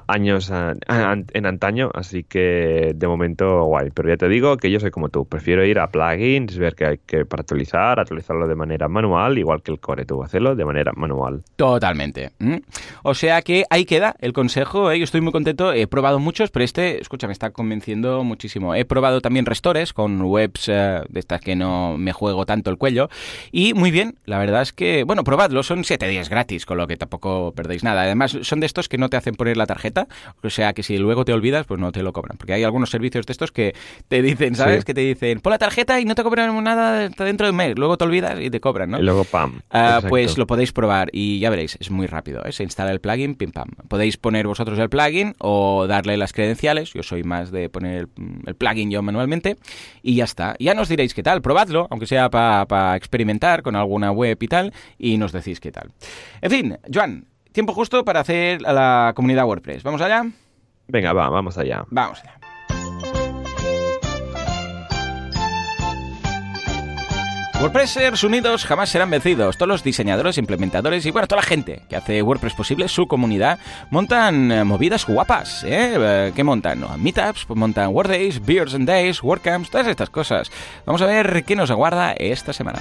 [0.07, 3.91] años en antaño, así que de momento guay.
[3.95, 6.87] Pero ya te digo que yo soy como tú, prefiero ir a plugins, ver qué
[6.87, 10.65] hay que para actualizar, actualizarlo de manera manual, igual que el core, tú hacerlo de
[10.65, 11.43] manera manual.
[11.57, 12.33] Totalmente.
[13.03, 14.99] O sea que ahí queda el consejo, ¿eh?
[14.99, 18.75] yo estoy muy contento, he probado muchos, pero este, escucha, me está convenciendo muchísimo.
[18.75, 22.79] He probado también restores con webs eh, de estas que no me juego tanto el
[22.79, 23.09] cuello
[23.53, 26.87] y muy bien, la verdad es que bueno, probadlo, son 7 días gratis, con lo
[26.87, 28.03] que tampoco perdéis nada.
[28.03, 30.09] Además, son de estos que no te hacen poner la tarjeta,
[30.43, 32.37] o sea que si luego te olvidas, pues no te lo cobran.
[32.39, 33.75] Porque hay algunos servicios de estos que
[34.09, 34.85] te dicen, ¿sabes?
[34.85, 37.79] Que te dicen, pon la tarjeta y no te cobran nada dentro de un mes.
[37.79, 38.99] Luego te olvidas y te cobran, ¿no?
[38.99, 39.61] Y luego, pam.
[39.71, 42.45] Ah, pues lo podéis probar y ya veréis, es muy rápido.
[42.45, 42.53] ¿eh?
[42.53, 43.69] Se instala el plugin, pim pam.
[43.89, 46.93] Podéis poner vosotros el plugin o darle las credenciales.
[46.93, 48.09] Yo soy más de poner
[48.47, 49.57] el, plugin yo manualmente
[50.03, 50.57] y ya está.
[50.59, 54.73] Ya nos diréis qué tal, probadlo, aunque sea para experimentar con alguna web y tal
[54.99, 55.93] y nos decís qué tal.
[56.41, 59.83] En fin, Joan, tiempo justo para hacer a la comunidad WordPress.
[59.83, 60.25] ¿Vamos allá?
[60.89, 61.85] Venga, va, vamos allá.
[61.91, 62.39] Vamos allá.
[67.59, 69.57] WordPressers unidos jamás serán vencidos.
[69.57, 73.59] Todos los diseñadores, implementadores y bueno, toda la gente que hace WordPress posible, su comunidad,
[73.91, 75.65] montan eh, movidas guapas.
[75.65, 75.95] ¿eh?
[75.97, 76.85] eh ¿Qué montan?
[76.99, 80.51] Meetups, montan WordDays, Beers and Days, WordCamps, todas estas cosas.
[80.85, 82.81] Vamos a ver qué nos aguarda esta semana.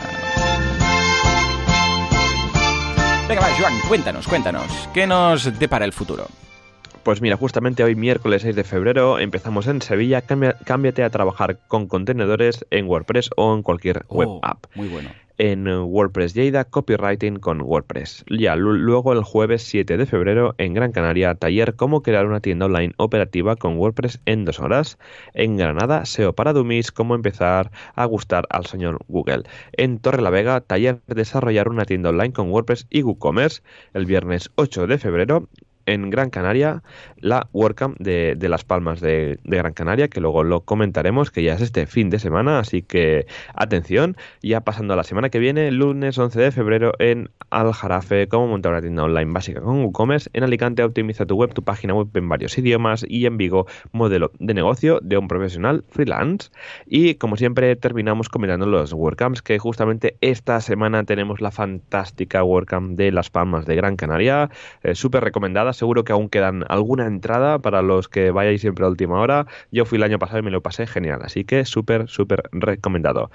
[3.28, 6.28] Venga, va, Joan, cuéntanos, cuéntanos, ¿qué nos depara el futuro?
[7.06, 10.24] Pues mira, justamente hoy miércoles 6 de febrero empezamos en Sevilla.
[10.24, 14.66] cámbiate a trabajar con contenedores en WordPress o en cualquier web oh, app.
[14.74, 18.26] Muy bueno en WordPress Lleida, Copywriting con WordPress.
[18.28, 22.66] Ya luego el jueves 7 de febrero en Gran Canaria, taller cómo crear una tienda
[22.66, 24.97] online operativa con WordPress en dos horas.
[25.36, 29.43] En Granada, SEO para Dummies, cómo empezar a gustar al señor Google.
[29.74, 33.62] En Torre la Vega, taller desarrollar una tienda online con WordPress y WooCommerce.
[33.93, 35.49] El viernes 8 de febrero
[35.86, 36.84] en Gran Canaria
[37.18, 41.62] la WordCamp de, Las Palmas de, Gran Canaria, que luego lo comentaremos, que ya es
[41.62, 44.16] este fin de semana, así que atención.
[44.42, 48.74] Ya pasando a la semana que viene, lunes 11 de febrero en Aljarafe, cómo montar
[48.74, 50.30] una tienda online básica con WooCommerce.
[50.34, 53.06] En Alicante, optimiza tu web, tu página web en varios idiomas.
[53.08, 56.50] Y en Vigo, modelo de negocio de un profesional freelance.
[56.86, 62.98] Y como siempre, terminamos comentando los WordCamps, que justamente esta semana tenemos la fantástica WordCamp
[62.98, 64.50] de Las Palmas de Gran Canaria,
[64.84, 68.90] eh, súper recomendada seguro que aún quedan alguna entrada para los que vayáis siempre a
[68.90, 69.46] última hora.
[69.72, 73.32] Yo fui el año pasado y me lo pasé genial, así que súper, súper recomendado.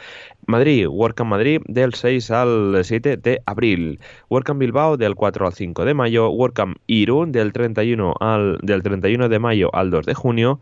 [0.47, 4.01] Madrid, WordCamp Madrid del 6 al 7 de abril.
[4.29, 6.31] WordCamp Bilbao del 4 al 5 de mayo.
[6.31, 10.61] WordCamp Irún del 31, al, del 31 de mayo al 2 de junio.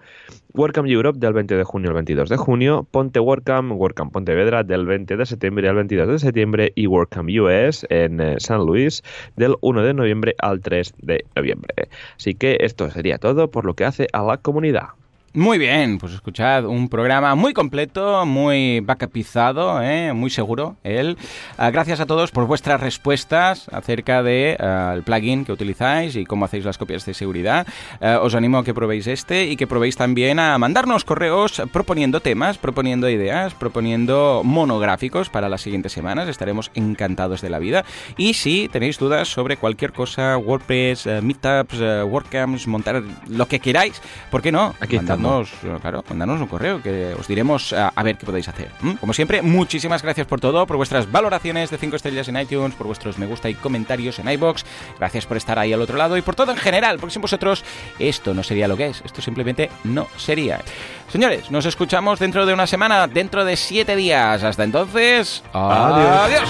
[0.54, 4.86] WordCamp Europe del 20 de junio al 22 de junio, Ponte WordCamp, WordCamp Pontevedra del
[4.86, 9.02] 20 de septiembre al 22 de septiembre y WordCamp US en eh, San Luis
[9.36, 11.67] del 1 de noviembre al 3 de noviembre.
[12.16, 14.97] Así que esto sería todo por lo que hace a la comunidad.
[15.34, 20.14] Muy bien, pues escuchad, un programa muy completo, muy backupizado, ¿eh?
[20.14, 21.18] muy seguro él.
[21.58, 26.24] Ah, gracias a todos por vuestras respuestas acerca del de, ah, plugin que utilizáis y
[26.24, 27.66] cómo hacéis las copias de seguridad.
[28.00, 32.20] Ah, os animo a que probéis este y que probéis también a mandarnos correos proponiendo
[32.20, 36.30] temas, proponiendo ideas, proponiendo monográficos para las siguientes semanas.
[36.30, 37.84] Estaremos encantados de la vida.
[38.16, 44.00] Y si tenéis dudas sobre cualquier cosa, WordPress, Meetups, WordCamps, montar lo que queráis,
[44.30, 44.74] ¿por qué no?
[44.80, 45.50] Aquí está mandadnos,
[45.80, 48.70] claro, un correo que os diremos a, ver qué podéis hacer.
[49.00, 52.86] Como siempre, muchísimas gracias por todo, por vuestras valoraciones de 5 estrellas en iTunes, por
[52.86, 54.64] vuestros me gusta y comentarios en iBox.
[54.98, 57.64] Gracias por estar ahí al otro lado y por todo en general, porque sin vosotros
[57.98, 60.60] esto no sería lo que es, esto simplemente no sería.
[61.08, 64.42] Señores, nos escuchamos dentro de una semana, dentro de 7 días.
[64.42, 66.48] Hasta entonces, adiós.